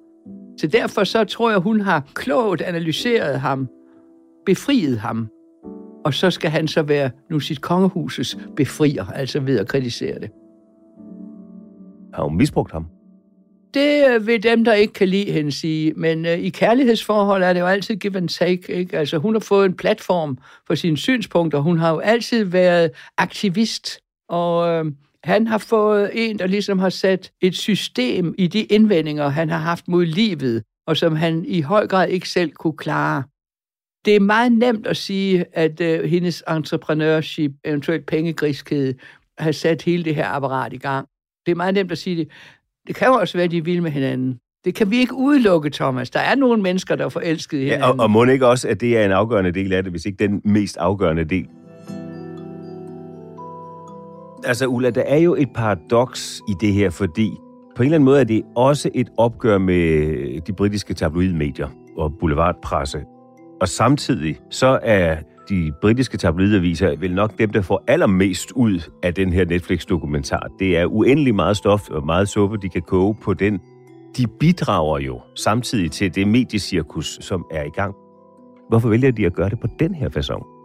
Så 0.59 0.66
derfor 0.66 1.05
så 1.05 1.24
tror 1.24 1.50
jeg, 1.50 1.59
hun 1.59 1.81
har 1.81 2.11
klogt 2.14 2.62
analyseret 2.62 3.40
ham, 3.40 3.68
befriet 4.46 4.98
ham, 4.98 5.29
og 6.05 6.14
så 6.14 6.31
skal 6.31 6.50
han 6.50 6.68
så 6.68 6.83
være 6.83 7.11
nu 7.31 7.40
sit 7.40 7.61
kongehuses 7.61 8.38
befrier, 8.57 9.05
altså 9.05 9.40
ved 9.40 9.59
at 9.59 9.68
kritisere 9.68 10.20
det. 10.20 10.31
Har 12.14 12.24
hun 12.24 12.37
misbrugt 12.37 12.72
ham? 12.72 12.87
Det 13.74 14.09
øh, 14.09 14.26
vil 14.26 14.42
dem, 14.42 14.64
der 14.64 14.72
ikke 14.72 14.92
kan 14.92 15.09
lide 15.09 15.33
hende 15.33 15.52
sige, 15.52 15.92
men 15.96 16.26
øh, 16.26 16.38
i 16.38 16.48
kærlighedsforhold 16.48 17.42
er 17.42 17.52
det 17.52 17.61
jo 17.61 17.66
altid 17.66 17.96
give 17.96 18.16
and 18.16 18.28
take. 18.28 18.72
Ikke? 18.72 18.98
Altså, 18.98 19.18
hun 19.18 19.35
har 19.35 19.40
fået 19.40 19.66
en 19.66 19.76
platform 19.76 20.38
for 20.66 20.74
sine 20.74 20.96
synspunkter. 20.96 21.59
Hun 21.59 21.78
har 21.78 21.90
jo 21.90 21.98
altid 21.98 22.44
været 22.44 22.90
aktivist, 23.18 24.00
og 24.28 24.68
øh, 24.68 24.92
han 25.24 25.46
har 25.46 25.59
fået 25.59 26.11
en, 26.14 26.38
der 26.38 26.46
ligesom 26.46 26.78
har 26.78 26.90
sat 26.90 27.33
et 27.40 27.56
system 27.56 28.35
i 28.38 28.46
de 28.46 28.62
indvendinger, 28.62 29.28
han 29.28 29.50
har 29.50 29.59
haft 29.59 29.88
mod 29.88 30.04
livet, 30.04 30.62
og 30.87 30.96
som 30.96 31.16
han 31.16 31.44
i 31.44 31.61
høj 31.61 31.87
grad 31.87 32.09
ikke 32.09 32.28
selv 32.28 32.52
kunne 32.52 32.76
klare. 32.76 33.22
Det 34.04 34.16
er 34.16 34.20
meget 34.20 34.52
nemt 34.52 34.87
at 34.87 34.96
sige, 34.96 35.44
at 35.52 35.80
øh, 35.80 36.04
hendes 36.04 36.42
entrepreneurship, 36.48 37.52
eventuelt 37.64 38.06
pengegriskhed, 38.06 38.94
har 39.38 39.52
sat 39.52 39.83
hele 39.83 40.04
det 40.04 40.14
her 40.14 40.26
apparat 40.26 40.72
i 40.72 40.78
gang. 40.78 41.09
Det 41.46 41.52
er 41.52 41.56
meget 41.56 41.74
nemt 41.74 41.92
at 41.92 41.98
sige 41.98 42.16
det. 42.16 42.28
Det 42.90 42.96
kan 42.98 43.09
jo 43.09 43.14
også 43.14 43.38
være, 43.38 43.44
at 43.44 43.50
de 43.50 43.64
vil 43.64 43.83
med 43.83 43.90
hinanden. 43.90 44.38
Det 44.64 44.74
kan 44.74 44.90
vi 44.90 44.98
ikke 44.98 45.14
udelukke, 45.14 45.70
Thomas. 45.70 46.11
Der 46.11 46.20
er 46.20 46.35
nogle 46.35 46.62
mennesker, 46.62 46.96
der 46.96 47.05
er 47.05 47.09
forelskede 47.09 47.62
hinanden. 47.62 47.85
Ja, 47.85 47.92
og, 47.92 47.98
og 47.98 48.11
må 48.11 48.24
ikke 48.24 48.46
også, 48.46 48.68
at 48.68 48.81
det 48.81 48.98
er 48.98 49.05
en 49.05 49.11
afgørende 49.11 49.53
del 49.53 49.72
af 49.72 49.83
det, 49.83 49.92
hvis 49.92 50.05
ikke 50.05 50.29
den 50.29 50.40
mest 50.44 50.76
afgørende 50.76 51.24
del? 51.24 51.46
Altså, 54.44 54.66
Ulla, 54.66 54.90
der 54.90 55.03
er 55.03 55.16
jo 55.16 55.35
et 55.35 55.48
paradoks 55.55 56.40
i 56.48 56.53
det 56.61 56.72
her, 56.72 56.90
fordi 56.90 57.31
på 57.76 57.83
en 57.83 57.87
eller 57.87 57.94
anden 57.94 58.05
måde 58.05 58.20
er 58.20 58.24
det 58.24 58.42
også 58.57 58.90
et 58.94 59.09
opgør 59.18 59.59
med 59.59 60.40
de 60.40 60.53
britiske 60.53 60.94
tabloidmedier 60.94 61.68
og 61.96 62.12
boulevardpresse. 62.20 63.00
Og 63.61 63.68
samtidig 63.68 64.38
så 64.50 64.79
er 64.83 65.16
de 65.50 65.72
britiske 65.80 66.16
tabloidaviser 66.16 66.96
vil 66.96 67.14
nok 67.14 67.38
dem, 67.38 67.50
der 67.50 67.62
får 67.62 67.84
allermest 67.88 68.52
ud 68.52 68.90
af 69.02 69.14
den 69.14 69.32
her 69.32 69.44
Netflix-dokumentar. 69.44 70.50
Det 70.58 70.76
er 70.76 70.86
uendelig 70.86 71.34
meget 71.34 71.56
stof 71.56 71.90
og 71.90 72.06
meget 72.06 72.28
suppe, 72.28 72.56
de 72.56 72.68
kan 72.68 72.82
koge 72.82 73.14
på 73.14 73.34
den. 73.34 73.60
De 74.16 74.26
bidrager 74.26 74.98
jo 74.98 75.20
samtidig 75.36 75.90
til 75.90 76.14
det 76.14 76.28
mediecirkus, 76.28 77.18
som 77.20 77.46
er 77.50 77.62
i 77.62 77.70
gang. 77.70 77.94
Hvorfor 78.68 78.88
vælger 78.88 79.10
de 79.10 79.26
at 79.26 79.34
gøre 79.34 79.48
det 79.50 79.60
på 79.60 79.66
den 79.78 79.94
her 79.94 80.08
façon? 80.08 80.60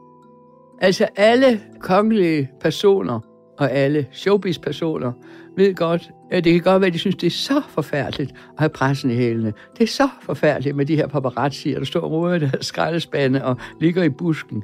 Altså 0.82 1.08
alle 1.16 1.60
kongelige 1.80 2.50
personer 2.62 3.20
og 3.58 3.72
alle 3.72 4.06
showbiz-personer 4.12 5.12
ved 5.58 5.76
godt, 5.76 6.12
at 6.32 6.44
det 6.44 6.54
kan 6.54 6.62
godt 6.62 6.82
være, 6.82 6.88
at 6.88 6.94
de 6.94 7.00
synes, 7.00 7.16
det 7.16 7.28
er 7.28 7.32
så 7.32 7.62
forfærdeligt 7.70 8.32
at 8.32 8.60
have 8.60 8.70
pressen 8.70 9.12
i 9.12 9.16
hælene. 9.16 9.54
Det 9.78 9.84
er 9.84 9.88
så 9.88 10.10
forfærdeligt 10.22 10.76
med 10.76 10.86
de 10.86 10.96
her 10.96 11.08
paparazzier, 11.08 11.78
der 11.78 11.86
står 11.86 12.02
og 12.02 12.12
råder 12.12 12.38
der 12.38 12.50
skraldespande 12.62 13.46
og 13.46 13.58
ligger 13.82 14.04
i 14.04 14.10
busken. 14.10 14.64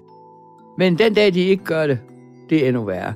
Men 0.77 0.97
den 0.97 1.13
dag, 1.13 1.33
de 1.33 1.39
ikke 1.39 1.63
gør 1.63 1.87
det, 1.87 1.99
det 2.49 2.63
er 2.63 2.67
endnu 2.67 2.83
værre. 2.83 3.13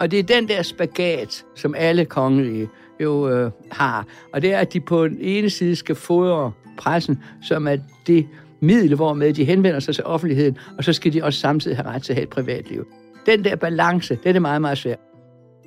Og 0.00 0.10
det 0.10 0.18
er 0.18 0.22
den 0.22 0.48
der 0.48 0.62
spagat, 0.62 1.44
som 1.54 1.74
alle 1.78 2.04
kongelige 2.04 2.68
jo 3.00 3.28
øh, 3.28 3.50
har. 3.70 4.06
Og 4.32 4.42
det 4.42 4.52
er, 4.52 4.58
at 4.58 4.72
de 4.72 4.80
på 4.80 5.08
den 5.08 5.18
ene 5.20 5.50
side 5.50 5.76
skal 5.76 5.94
fodre 5.94 6.52
pressen, 6.78 7.22
som 7.42 7.68
er 7.68 7.76
det 8.06 8.26
middel, 8.60 8.94
hvormed 8.94 9.32
de 9.32 9.44
henvender 9.44 9.80
sig 9.80 9.94
til 9.94 10.04
offentligheden, 10.04 10.58
og 10.78 10.84
så 10.84 10.92
skal 10.92 11.12
de 11.12 11.24
også 11.24 11.40
samtidig 11.40 11.76
have 11.76 11.88
ret 11.88 12.02
til 12.02 12.12
at 12.12 12.16
have 12.16 12.22
et 12.22 12.30
privatliv. 12.30 12.86
Den 13.26 13.44
der 13.44 13.56
balance, 13.56 14.18
den 14.24 14.36
er 14.36 14.40
meget, 14.40 14.60
meget 14.60 14.78
svær. 14.78 14.96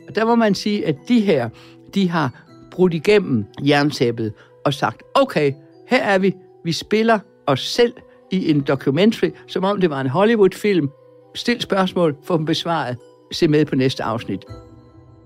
Og 0.08 0.16
der 0.16 0.26
må 0.26 0.36
man 0.36 0.56
sige, 0.56 0.88
at 0.88 0.96
de 1.08 1.20
her, 1.20 1.50
de 1.94 2.10
har 2.10 2.46
brudt 2.72 2.94
igennem 2.94 3.46
jerntæppet 3.68 4.34
og 4.66 4.74
sagt, 4.74 5.04
okay, 5.14 5.54
her 5.88 6.04
er 6.04 6.18
vi, 6.18 6.36
vi 6.64 6.72
spiller 6.72 7.20
os 7.48 7.62
selv 7.62 7.94
i 8.32 8.52
en 8.52 8.62
documentary, 8.62 9.30
som 9.48 9.64
om 9.64 9.82
det 9.82 9.90
var 9.90 10.02
en 10.02 10.08
Hollywood-film. 10.08 10.90
Stil 11.36 11.62
spørgsmål, 11.62 12.18
få 12.24 12.38
dem 12.38 12.46
besvaret, 12.46 12.98
se 13.32 13.48
med 13.48 13.66
på 13.66 13.76
næste 13.76 14.04
afsnit. 14.04 14.46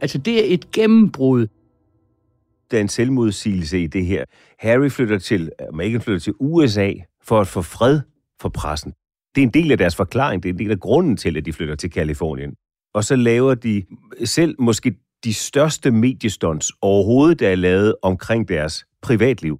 Altså, 0.01 0.17
det 0.17 0.39
er 0.39 0.53
et 0.53 0.71
gennembrud. 0.71 1.47
Der 2.71 2.77
er 2.77 2.81
en 2.81 2.89
selvmodsigelse 2.89 3.79
i 3.79 3.87
det 3.87 4.05
her. 4.05 4.25
Harry 4.59 4.89
flytter 4.89 5.19
til, 5.19 5.51
Meghan 5.73 6.01
flytter 6.01 6.19
til 6.19 6.33
USA 6.39 6.93
for 7.23 7.41
at 7.41 7.47
få 7.47 7.61
fred 7.61 8.01
for 8.41 8.49
pressen. 8.49 8.93
Det 9.35 9.41
er 9.41 9.45
en 9.45 9.53
del 9.53 9.71
af 9.71 9.77
deres 9.77 9.95
forklaring, 9.95 10.43
det 10.43 10.49
er 10.49 10.53
en 10.53 10.59
del 10.59 10.71
af 10.71 10.79
grunden 10.79 11.17
til, 11.17 11.37
at 11.37 11.45
de 11.45 11.53
flytter 11.53 11.75
til 11.75 11.91
Kalifornien. 11.91 12.53
Og 12.93 13.03
så 13.03 13.15
laver 13.15 13.55
de 13.55 13.83
selv 14.23 14.55
måske 14.59 14.95
de 15.23 15.33
største 15.33 15.91
mediestunts 15.91 16.71
overhovedet, 16.81 17.39
der 17.39 17.49
er 17.49 17.55
lavet 17.55 17.95
omkring 18.01 18.47
deres 18.47 18.85
privatliv. 19.01 19.59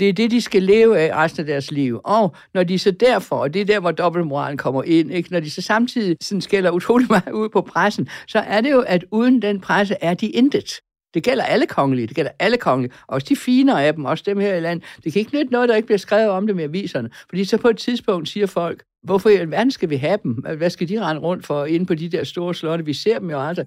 Det 0.00 0.08
er 0.08 0.12
det, 0.12 0.30
de 0.30 0.40
skal 0.40 0.62
leve 0.62 0.98
af 0.98 1.16
resten 1.16 1.40
af 1.40 1.46
deres 1.46 1.70
liv. 1.70 2.00
Og 2.04 2.34
når 2.54 2.64
de 2.64 2.78
så 2.78 2.90
derfor, 2.90 3.36
og 3.36 3.54
det 3.54 3.60
er 3.62 3.64
der, 3.64 3.80
hvor 3.80 3.90
dobbeltmoralen 3.90 4.58
kommer 4.58 4.82
ind, 4.82 5.12
ikke? 5.12 5.32
når 5.32 5.40
de 5.40 5.50
så 5.50 5.62
samtidig 5.62 6.16
sådan 6.20 6.40
skælder 6.40 6.70
utrolig 6.70 7.06
meget 7.10 7.32
ud 7.32 7.48
på 7.48 7.60
pressen, 7.60 8.08
så 8.26 8.38
er 8.38 8.60
det 8.60 8.70
jo, 8.70 8.80
at 8.80 9.04
uden 9.10 9.42
den 9.42 9.60
presse 9.60 9.96
er 10.00 10.14
de 10.14 10.28
intet. 10.28 10.80
Det 11.14 11.22
gælder 11.22 11.44
alle 11.44 11.66
kongelige, 11.66 12.06
det 12.06 12.16
gælder 12.16 12.30
alle 12.38 12.56
kongelige, 12.56 12.92
også 13.06 13.26
de 13.28 13.36
finere 13.36 13.84
af 13.84 13.94
dem, 13.94 14.04
også 14.04 14.24
dem 14.26 14.38
her 14.38 14.54
i 14.54 14.60
landet. 14.60 14.84
Det 15.04 15.12
kan 15.12 15.20
ikke 15.20 15.36
nytte 15.36 15.52
noget, 15.52 15.68
der 15.68 15.76
ikke 15.76 15.86
bliver 15.86 15.98
skrevet 15.98 16.30
om 16.30 16.46
dem 16.46 16.58
i 16.58 16.62
aviserne, 16.62 17.10
fordi 17.28 17.44
så 17.44 17.58
på 17.58 17.68
et 17.68 17.78
tidspunkt 17.78 18.28
siger 18.28 18.46
folk, 18.46 18.82
hvorfor 19.02 19.28
i 19.28 19.36
alverden 19.36 19.70
skal 19.70 19.90
vi 19.90 19.96
have 19.96 20.18
dem? 20.22 20.32
Hvad 20.32 20.70
skal 20.70 20.88
de 20.88 21.00
rende 21.00 21.22
rundt 21.22 21.46
for 21.46 21.64
inde 21.64 21.86
på 21.86 21.94
de 21.94 22.08
der 22.08 22.24
store 22.24 22.54
slotte? 22.54 22.84
Vi 22.84 22.94
ser 22.94 23.18
dem 23.18 23.30
jo 23.30 23.40
aldrig. 23.40 23.66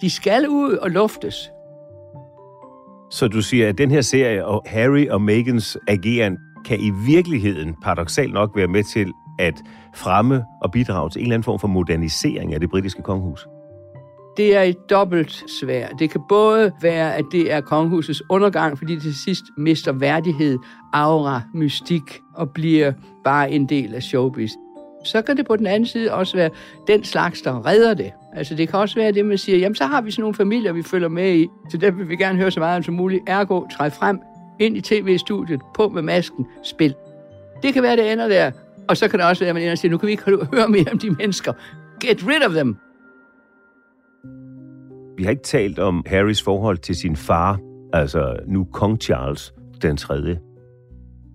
De 0.00 0.10
skal 0.10 0.48
ud 0.48 0.72
og 0.72 0.90
luftes. 0.90 1.50
Så 3.10 3.28
du 3.28 3.42
siger, 3.42 3.68
at 3.68 3.78
den 3.78 3.90
her 3.90 4.00
serie 4.00 4.46
og 4.46 4.62
Harry 4.66 5.06
og 5.08 5.22
Megans 5.22 5.78
ageren 5.88 6.36
kan 6.64 6.80
i 6.80 6.90
virkeligheden 7.06 7.74
paradoxalt 7.82 8.32
nok 8.32 8.56
være 8.56 8.68
med 8.68 8.84
til 8.84 9.12
at 9.38 9.54
fremme 9.94 10.44
og 10.62 10.70
bidrage 10.70 11.10
til 11.10 11.18
en 11.18 11.24
eller 11.24 11.34
anden 11.34 11.44
form 11.44 11.58
for 11.58 11.68
modernisering 11.68 12.54
af 12.54 12.60
det 12.60 12.70
britiske 12.70 13.02
kongehus? 13.02 13.46
det 14.36 14.56
er 14.56 14.62
et 14.62 14.90
dobbelt 14.90 15.44
svær. 15.60 15.88
Det 15.88 16.10
kan 16.10 16.20
både 16.28 16.72
være, 16.82 17.14
at 17.14 17.24
det 17.32 17.52
er 17.52 17.60
kongehusets 17.60 18.22
undergang, 18.30 18.78
fordi 18.78 18.94
det 18.94 19.02
til 19.02 19.14
sidst 19.14 19.44
mister 19.56 19.92
værdighed, 19.92 20.58
aura, 20.92 21.42
mystik 21.54 22.20
og 22.34 22.50
bliver 22.50 22.92
bare 23.24 23.50
en 23.50 23.68
del 23.68 23.94
af 23.94 24.02
showbiz. 24.02 24.50
Så 25.06 25.22
kan 25.22 25.36
det 25.36 25.46
på 25.46 25.56
den 25.56 25.66
anden 25.66 25.86
side 25.86 26.12
også 26.12 26.36
være 26.36 26.50
den 26.86 27.04
slags, 27.04 27.42
der 27.42 27.66
redder 27.66 27.94
det. 27.94 28.12
Altså 28.32 28.54
det 28.54 28.68
kan 28.68 28.78
også 28.78 28.94
være 28.94 29.12
det, 29.12 29.24
man 29.26 29.38
siger, 29.38 29.58
jamen 29.58 29.74
så 29.74 29.84
har 29.84 30.00
vi 30.00 30.10
sådan 30.10 30.22
nogle 30.22 30.34
familier, 30.34 30.72
vi 30.72 30.82
følger 30.82 31.08
med 31.08 31.34
i, 31.34 31.48
så 31.70 31.76
der 31.76 31.90
vil 31.90 32.08
vi 32.08 32.16
gerne 32.16 32.38
høre 32.38 32.50
så 32.50 32.60
meget 32.60 32.76
om 32.76 32.82
som 32.82 32.94
muligt. 32.94 33.22
Ergo, 33.26 33.66
træd 33.68 33.90
frem, 33.90 34.20
ind 34.60 34.76
i 34.76 34.80
tv-studiet, 34.80 35.60
på 35.74 35.88
med 35.88 36.02
masken, 36.02 36.46
spil. 36.62 36.94
Det 37.62 37.74
kan 37.74 37.82
være, 37.82 37.96
det 37.96 38.12
ender 38.12 38.28
der. 38.28 38.50
Og 38.88 38.96
så 38.96 39.08
kan 39.08 39.18
det 39.18 39.26
også 39.26 39.40
være, 39.40 39.48
at 39.48 39.54
man 39.54 39.62
ender 39.62 39.72
og 39.72 39.78
siger, 39.78 39.92
nu 39.92 39.98
kan 39.98 40.06
vi 40.06 40.12
ikke 40.12 40.24
høre 40.54 40.68
mere 40.68 40.86
om 40.92 40.98
de 40.98 41.10
mennesker. 41.10 41.52
Get 42.00 42.26
rid 42.26 42.46
of 42.46 42.52
them. 42.52 42.76
Vi 45.16 45.24
har 45.24 45.30
ikke 45.30 45.42
talt 45.42 45.78
om 45.78 46.02
Harrys 46.06 46.42
forhold 46.42 46.78
til 46.78 46.96
sin 46.96 47.16
far, 47.16 47.58
altså 47.92 48.36
nu 48.46 48.64
kong 48.64 49.00
Charles 49.00 49.54
den 49.82 49.96
3. 49.96 50.36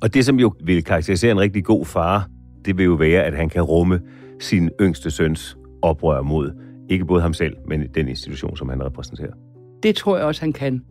Og 0.01 0.13
det, 0.13 0.25
som 0.25 0.39
jo 0.39 0.53
vil 0.63 0.83
karakterisere 0.83 1.31
en 1.31 1.39
rigtig 1.39 1.65
god 1.65 1.85
far, 1.85 2.27
det 2.65 2.77
vil 2.77 2.85
jo 2.85 2.93
være, 2.93 3.23
at 3.23 3.35
han 3.35 3.49
kan 3.49 3.61
rumme 3.61 3.99
sin 4.39 4.69
yngste 4.81 5.11
søns 5.11 5.57
oprør 5.81 6.21
mod 6.21 6.51
ikke 6.89 7.05
både 7.05 7.21
ham 7.21 7.33
selv, 7.33 7.55
men 7.67 7.87
den 7.95 8.07
institution, 8.07 8.57
som 8.57 8.69
han 8.69 8.83
repræsenterer. 8.83 9.33
Det 9.83 9.95
tror 9.95 10.17
jeg 10.17 10.25
også, 10.25 10.41
han 10.41 10.53
kan. 10.53 10.81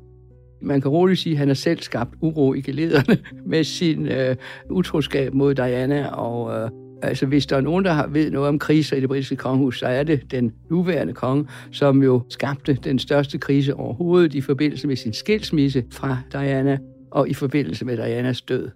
Man 0.62 0.80
kan 0.80 0.90
roligt 0.90 1.18
sige, 1.18 1.32
at 1.32 1.38
han 1.38 1.48
har 1.48 1.54
selv 1.54 1.80
skabt 1.80 2.14
uro 2.20 2.54
i 2.54 2.60
gelederne 2.60 3.18
med 3.46 3.64
sin 3.64 4.06
øh, 4.06 4.36
utroskab 4.70 5.34
mod 5.34 5.54
Diana 5.54 6.06
og 6.08 6.62
øh, 6.62 6.70
Altså, 7.02 7.26
hvis 7.26 7.46
der 7.46 7.56
er 7.56 7.60
nogen, 7.60 7.84
der 7.84 7.92
har 7.92 8.06
ved 8.06 8.30
noget 8.30 8.48
om 8.48 8.58
kriser 8.58 8.96
i 8.96 9.00
det 9.00 9.08
britiske 9.08 9.36
kongehus, 9.36 9.78
så 9.78 9.86
er 9.86 10.02
det 10.02 10.30
den 10.30 10.52
nuværende 10.70 11.12
konge, 11.12 11.46
som 11.72 12.02
jo 12.02 12.22
skabte 12.28 12.74
den 12.74 12.98
største 12.98 13.38
krise 13.38 13.74
overhovedet 13.74 14.34
i 14.34 14.40
forbindelse 14.40 14.86
med 14.86 14.96
sin 14.96 15.12
skilsmisse 15.12 15.84
fra 15.90 16.18
Diana 16.32 16.78
og 17.10 17.28
i 17.28 17.34
forbindelse 17.34 17.84
med 17.84 17.96
Dianas 17.96 18.42
død. 18.42 18.70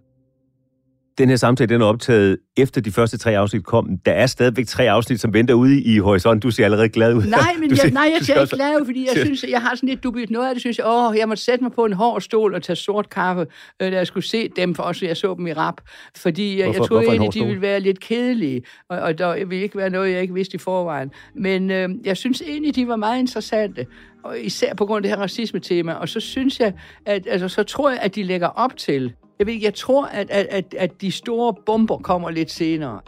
Den 1.19 1.29
her 1.29 1.37
samtale 1.37 1.75
den 1.75 1.83
er 1.83 1.87
optaget 1.87 2.39
efter 2.57 2.81
de 2.81 2.93
første 2.93 3.19
tre 3.19 3.39
afsnit 3.39 3.65
kom. 3.65 3.99
Der 4.07 4.13
er 4.13 4.27
stadigvæk 4.27 4.67
tre 4.67 4.91
afsnit, 4.91 5.21
som 5.21 5.35
venter 5.35 5.55
ude 5.55 5.83
i 5.83 5.99
horisonten. 5.99 6.41
Du 6.41 6.51
ser 6.51 6.65
allerede 6.65 6.89
glad 6.89 7.15
ud. 7.15 7.23
Nej, 7.23 7.55
men 7.59 7.71
jeg, 7.83 7.91
nej, 7.91 8.11
jeg 8.19 8.27
ser 8.27 8.41
ikke 8.41 8.57
glad 8.57 8.81
ud, 8.81 8.87
fordi 8.87 9.09
jeg 9.15 9.25
synes, 9.25 9.45
jeg 9.49 9.61
har 9.63 9.75
sådan 9.75 9.89
lidt 9.89 10.03
dubiøst 10.03 10.31
noget 10.31 10.49
af 10.49 10.55
det. 10.55 10.61
Synes 10.61 10.79
jeg, 10.79 10.87
åh, 10.89 11.17
jeg 11.17 11.29
måtte 11.29 11.43
sætte 11.43 11.65
mig 11.65 11.73
på 11.73 11.85
en 11.85 11.93
hård 11.93 12.21
stol 12.21 12.55
og 12.55 12.63
tage 12.63 12.77
sort 12.77 13.11
kaffe, 13.11 13.47
øh, 13.83 13.93
da 13.93 13.97
jeg 13.97 14.07
skulle 14.07 14.29
se 14.29 14.49
dem, 14.49 14.75
for 14.75 14.83
også 14.83 15.07
jeg 15.07 15.17
så 15.17 15.35
dem 15.35 15.47
i 15.47 15.53
rap. 15.53 15.81
Fordi 16.17 16.59
jeg, 16.59 16.65
hvorfor, 16.65 16.81
jeg 16.81 16.89
troede 16.89 17.07
egentlig, 17.07 17.35
de 17.35 17.47
ville 17.47 17.63
være 17.63 17.81
lidt 17.81 18.01
kedelige, 18.01 18.63
og, 18.89 18.99
og 18.99 19.19
der 19.19 19.35
ville 19.35 19.63
ikke 19.63 19.79
være 19.79 19.91
noget, 19.91 20.13
jeg 20.13 20.23
ikke 20.23 20.35
vidste 20.35 20.55
i 20.55 20.59
forvejen. 20.59 21.11
Men 21.35 21.71
øh, 21.71 21.89
jeg 22.05 22.17
synes 22.17 22.43
egentlig, 22.43 22.75
de 22.77 22.89
var 22.89 22.97
meget 22.97 23.19
interessante 23.19 23.87
og 24.25 24.41
især 24.41 24.75
på 24.75 24.87
grund 24.87 24.97
af 24.97 25.03
det 25.03 25.11
her 25.11 25.23
racisme-tema. 25.23 25.93
Og 25.93 26.09
så 26.09 26.21
synes 26.21 26.61
jeg, 26.61 26.73
at 27.07 27.27
altså, 27.31 27.49
så 27.49 27.63
tror 27.63 27.91
jeg, 27.91 27.99
at 28.03 28.15
de 28.15 28.23
lægger 28.23 28.49
op 28.49 28.77
til, 28.77 29.13
jeg 29.39 29.47
ved 29.47 29.55
jeg 29.63 29.75
tror, 29.75 30.07
at, 30.07 30.31
at, 30.31 30.47
at, 30.51 30.75
at 30.79 31.01
de 31.01 31.11
store 31.11 31.55
bomber 31.67 31.99
kommer 31.99 32.31
lidt 32.31 32.51
senere. 32.51 33.01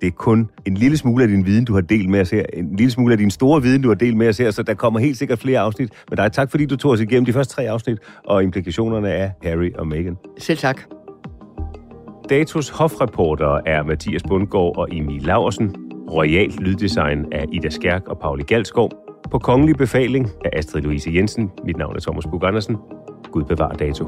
Det 0.00 0.06
er 0.06 0.12
kun 0.12 0.50
en 0.66 0.74
lille 0.74 0.96
smule 0.96 1.22
af 1.22 1.28
din 1.28 1.46
viden, 1.46 1.64
du 1.64 1.74
har 1.74 1.80
delt 1.80 2.08
med 2.08 2.20
os 2.20 2.30
her. 2.30 2.44
En 2.52 2.76
lille 2.76 2.90
smule 2.90 3.12
af 3.12 3.18
din 3.18 3.30
store 3.30 3.62
viden, 3.62 3.82
du 3.82 3.88
har 3.88 3.94
delt 3.94 4.16
med 4.16 4.28
os 4.28 4.38
her, 4.38 4.50
så 4.50 4.62
der 4.62 4.74
kommer 4.74 5.00
helt 5.00 5.16
sikkert 5.16 5.38
flere 5.38 5.60
afsnit. 5.60 5.92
Men 6.10 6.16
dig 6.16 6.32
tak, 6.32 6.50
fordi 6.50 6.66
du 6.66 6.76
tog 6.76 6.90
os 6.90 7.00
igennem 7.00 7.24
de 7.24 7.32
første 7.32 7.54
tre 7.54 7.62
afsnit 7.62 7.98
og 8.24 8.42
implikationerne 8.42 9.12
af 9.12 9.32
Harry 9.42 9.72
og 9.78 9.86
Meghan. 9.86 10.16
Selv 10.38 10.58
tak. 10.58 10.80
Datos 12.28 12.68
hofreporter 12.68 13.60
er 13.66 13.82
Mathias 13.82 14.22
Bundgaard 14.28 14.78
og 14.78 14.88
Emil 14.92 15.22
Laversen. 15.22 15.76
Royalt 16.10 16.60
lyddesign 16.60 17.32
af 17.32 17.44
Ida 17.52 17.70
Skærk 17.70 18.08
og 18.08 18.18
Pauli 18.18 18.42
Galskov. 18.42 18.90
På 19.30 19.38
kongelig 19.38 19.76
befaling 19.76 20.30
af 20.44 20.50
Astrid 20.52 20.82
Louise 20.82 21.10
Jensen. 21.14 21.50
Mit 21.64 21.76
navn 21.76 21.96
er 21.96 22.00
Thomas 22.00 22.24
Bug 22.26 22.44
Andersen. 22.44 22.76
Gud 23.32 23.44
bevar 23.44 23.72
dato. 23.72 24.06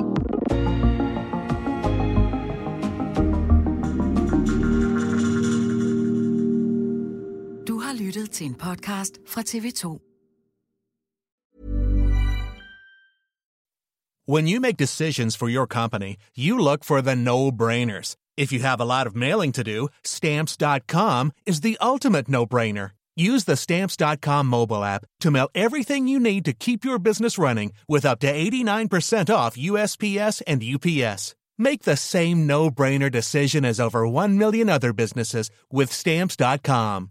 Til 8.34 8.46
en 8.46 8.54
podcast 8.54 9.18
fra 9.26 9.40
TV2. 9.40 10.00
When 14.26 14.48
you 14.48 14.60
make 14.60 14.76
decisions 14.76 15.36
for 15.36 15.48
your 15.48 15.66
company, 15.66 16.16
you 16.34 16.58
look 16.58 16.84
for 16.84 17.02
the 17.02 17.14
no-brainers. 17.14 18.16
If 18.36 18.52
you 18.52 18.60
have 18.60 18.80
a 18.80 18.84
lot 18.84 19.06
of 19.06 19.14
mailing 19.14 19.52
to 19.52 19.62
do, 19.62 19.88
stamps.com 20.02 21.32
is 21.46 21.60
the 21.60 21.76
ultimate 21.80 22.28
no-brainer. 22.28 22.88
Use 23.32 23.44
the 23.44 23.56
stamps.com 23.56 24.46
mobile 24.46 24.82
app 24.82 25.04
to 25.20 25.30
mail 25.30 25.48
everything 25.54 26.08
you 26.08 26.18
need 26.18 26.44
to 26.44 26.52
keep 26.52 26.84
your 26.84 26.98
business 26.98 27.38
running 27.38 27.72
with 27.88 28.04
up 28.06 28.18
to 28.20 28.32
89% 28.32 29.34
off 29.34 29.56
USPS 29.56 30.42
and 30.46 30.62
UPS. 30.74 31.36
Make 31.58 31.82
the 31.82 31.96
same 31.96 32.46
no-brainer 32.46 33.10
decision 33.10 33.64
as 33.64 33.78
over 33.78 34.08
1 34.08 34.38
million 34.38 34.68
other 34.68 34.92
businesses 34.92 35.50
with 35.70 35.92
stamps.com. 35.92 37.10